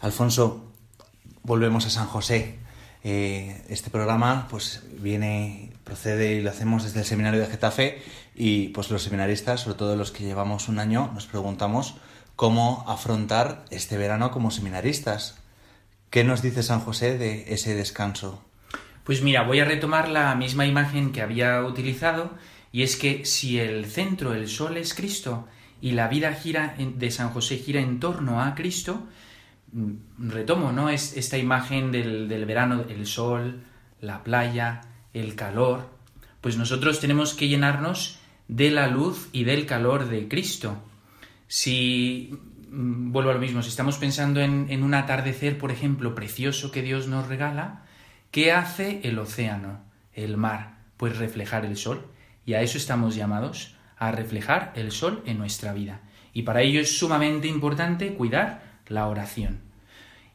Alfonso, 0.00 0.72
volvemos 1.44 1.86
a 1.86 1.90
San 1.90 2.06
José. 2.06 2.58
Eh, 3.04 3.64
este 3.68 3.88
programa 3.88 4.48
pues 4.50 4.82
viene, 4.98 5.72
procede 5.86 6.34
y 6.34 6.42
lo 6.42 6.50
hacemos 6.50 6.82
desde 6.82 6.98
el 6.98 7.06
seminario 7.06 7.40
de 7.40 7.46
Getafe 7.46 8.02
y 8.34 8.68
pues 8.68 8.90
los 8.90 9.04
seminaristas, 9.04 9.60
sobre 9.60 9.78
todo 9.78 9.94
los 9.94 10.10
que 10.10 10.24
llevamos 10.24 10.68
un 10.68 10.80
año, 10.80 11.12
nos 11.14 11.26
preguntamos 11.26 11.94
cómo 12.34 12.84
afrontar 12.88 13.64
este 13.70 13.96
verano 13.96 14.32
como 14.32 14.50
seminaristas. 14.50 15.38
¿Qué 16.10 16.24
nos 16.24 16.42
dice 16.42 16.64
San 16.64 16.80
José 16.80 17.16
de 17.18 17.54
ese 17.54 17.76
descanso? 17.76 18.42
Pues 19.04 19.22
mira, 19.22 19.44
voy 19.44 19.60
a 19.60 19.64
retomar 19.64 20.08
la 20.08 20.34
misma 20.34 20.66
imagen 20.66 21.12
que 21.12 21.22
había 21.22 21.62
utilizado 21.62 22.32
y 22.72 22.82
es 22.82 22.96
que 22.96 23.24
si 23.24 23.60
el 23.60 23.86
centro, 23.86 24.34
el 24.34 24.48
sol 24.48 24.76
es 24.78 24.92
Cristo 24.92 25.46
y 25.80 25.92
la 25.92 26.08
vida 26.08 26.34
gira 26.34 26.74
de 26.76 27.10
San 27.12 27.30
José 27.30 27.58
gira 27.58 27.80
en 27.80 28.00
torno 28.00 28.42
a 28.42 28.56
Cristo, 28.56 29.06
mm, 29.70 30.30
retomo, 30.30 30.72
¿no? 30.72 30.90
Es 30.90 31.16
esta 31.16 31.38
imagen 31.38 31.92
del, 31.92 32.28
del 32.28 32.44
verano, 32.44 32.84
el 32.88 33.06
sol, 33.06 33.62
la 34.00 34.24
playa, 34.24 34.80
el 35.20 35.34
calor, 35.34 35.88
pues 36.40 36.56
nosotros 36.56 37.00
tenemos 37.00 37.34
que 37.34 37.48
llenarnos 37.48 38.18
de 38.48 38.70
la 38.70 38.86
luz 38.88 39.28
y 39.32 39.44
del 39.44 39.66
calor 39.66 40.08
de 40.08 40.28
Cristo. 40.28 40.76
Si 41.48 42.38
mm, 42.70 43.12
vuelvo 43.12 43.30
a 43.30 43.34
lo 43.34 43.40
mismo, 43.40 43.62
si 43.62 43.68
estamos 43.68 43.98
pensando 43.98 44.40
en, 44.40 44.66
en 44.70 44.82
un 44.82 44.94
atardecer, 44.94 45.58
por 45.58 45.70
ejemplo, 45.70 46.14
precioso 46.14 46.70
que 46.70 46.82
Dios 46.82 47.08
nos 47.08 47.28
regala, 47.28 47.84
¿qué 48.30 48.52
hace 48.52 49.00
el 49.04 49.18
océano, 49.18 49.80
el 50.12 50.36
mar? 50.36 50.78
Pues 50.96 51.18
reflejar 51.18 51.64
el 51.64 51.76
sol. 51.76 52.06
Y 52.44 52.54
a 52.54 52.62
eso 52.62 52.78
estamos 52.78 53.16
llamados, 53.16 53.74
a 53.96 54.12
reflejar 54.12 54.72
el 54.76 54.92
sol 54.92 55.22
en 55.26 55.38
nuestra 55.38 55.72
vida. 55.72 56.02
Y 56.32 56.42
para 56.42 56.62
ello 56.62 56.80
es 56.80 56.98
sumamente 56.98 57.48
importante 57.48 58.14
cuidar 58.14 58.80
la 58.88 59.06
oración. 59.08 59.65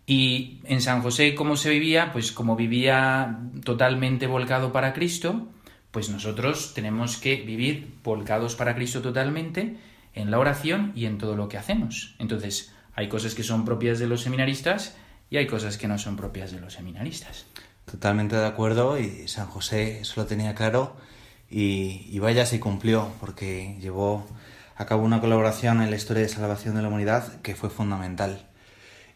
Y 0.05 0.59
en 0.65 0.81
San 0.81 1.01
José, 1.01 1.35
¿cómo 1.35 1.55
se 1.55 1.69
vivía? 1.69 2.11
Pues 2.11 2.31
como 2.31 2.55
vivía 2.55 3.39
totalmente 3.63 4.27
volcado 4.27 4.71
para 4.71 4.93
Cristo, 4.93 5.47
pues 5.91 6.09
nosotros 6.09 6.73
tenemos 6.73 7.17
que 7.17 7.37
vivir 7.37 7.93
volcados 8.03 8.55
para 8.55 8.75
Cristo 8.75 9.01
totalmente 9.01 9.77
en 10.13 10.31
la 10.31 10.39
oración 10.39 10.91
y 10.95 11.05
en 11.05 11.17
todo 11.17 11.35
lo 11.35 11.47
que 11.47 11.57
hacemos. 11.57 12.15
Entonces, 12.19 12.73
hay 12.93 13.07
cosas 13.09 13.35
que 13.35 13.43
son 13.43 13.65
propias 13.65 13.99
de 13.99 14.07
los 14.07 14.21
seminaristas 14.21 14.95
y 15.29 15.37
hay 15.37 15.47
cosas 15.47 15.77
que 15.77 15.87
no 15.87 15.97
son 15.97 16.17
propias 16.17 16.51
de 16.51 16.59
los 16.59 16.73
seminaristas. 16.73 17.45
Totalmente 17.85 18.35
de 18.35 18.45
acuerdo 18.45 18.99
y 18.99 19.27
San 19.27 19.47
José 19.47 20.01
eso 20.01 20.21
lo 20.21 20.27
tenía 20.27 20.55
claro 20.55 20.95
y, 21.49 22.17
vaya 22.19 22.45
si 22.45 22.59
cumplió 22.59 23.11
porque 23.19 23.77
llevó 23.81 24.25
a 24.77 24.85
cabo 24.85 25.03
una 25.03 25.19
colaboración 25.19 25.81
en 25.81 25.89
la 25.89 25.97
historia 25.97 26.23
de 26.23 26.29
salvación 26.29 26.75
de 26.75 26.81
la 26.81 26.87
humanidad 26.87 27.41
que 27.41 27.55
fue 27.55 27.69
fundamental. 27.69 28.47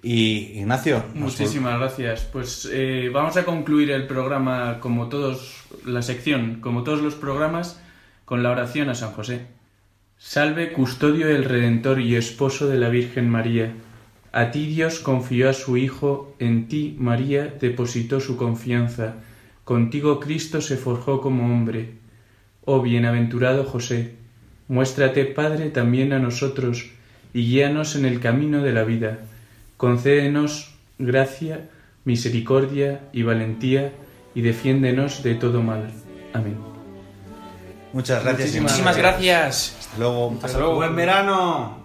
Y 0.06 0.60
Ignacio, 0.60 1.04
Muchísimas 1.16 1.80
gracias. 1.80 2.30
Pues 2.32 2.70
eh, 2.72 3.10
vamos 3.12 3.38
a 3.38 3.44
concluir 3.44 3.90
el 3.90 4.06
programa 4.06 4.80
como 4.80 5.10
todos, 5.10 5.64
la 5.84 6.04
sección, 6.04 6.60
como 6.62 6.84
todos 6.84 7.02
los 7.02 7.16
programas, 7.16 7.82
con 8.24 8.44
la 8.44 8.52
oración 8.52 8.90
a 8.90 8.94
San 8.94 9.14
José. 9.14 9.48
Salve, 10.20 10.74
custodio 10.74 11.26
del 11.26 11.44
Redentor 11.44 12.00
y 12.02 12.16
esposo 12.16 12.68
de 12.68 12.78
la 12.78 12.90
Virgen 12.90 13.32
María. 13.32 13.74
A 14.32 14.52
ti 14.52 14.68
Dios 14.68 15.00
confió 15.00 15.50
a 15.50 15.54
su 15.54 15.76
Hijo, 15.76 16.36
en 16.38 16.68
ti 16.68 16.96
María 17.00 17.52
depositó 17.60 18.20
su 18.20 18.38
confianza. 18.38 19.16
Contigo 19.64 20.20
Cristo 20.20 20.62
se 20.62 20.78
forjó 20.78 21.20
como 21.20 21.52
hombre. 21.52 21.96
Oh 22.64 22.80
bienaventurado 22.80 23.64
José, 23.64 24.14
muéstrate 24.68 25.26
Padre 25.26 25.72
también 25.72 26.14
a 26.14 26.20
nosotros 26.20 26.92
y 27.34 27.48
guíanos 27.48 27.96
en 27.96 28.06
el 28.06 28.20
camino 28.20 28.62
de 28.62 28.72
la 28.72 28.84
vida. 28.84 29.18
Concédenos 29.86 30.74
gracia, 30.98 31.70
misericordia 32.06 33.02
y 33.14 33.22
valentía 33.22 33.94
y 34.34 34.42
defiéndenos 34.42 35.22
de 35.22 35.36
todo 35.36 35.62
mal. 35.62 35.92
Amén. 36.34 36.58
Muchas 37.94 38.24
gracias. 38.24 38.56
Muchísimas 38.56 38.80
Ignacio. 38.80 39.04
gracias. 39.04 39.78
Hasta 39.80 39.98
luego. 40.00 40.40
Hasta 40.42 40.58
luego. 40.58 40.76
Buen 40.78 40.96
verano. 40.96 41.85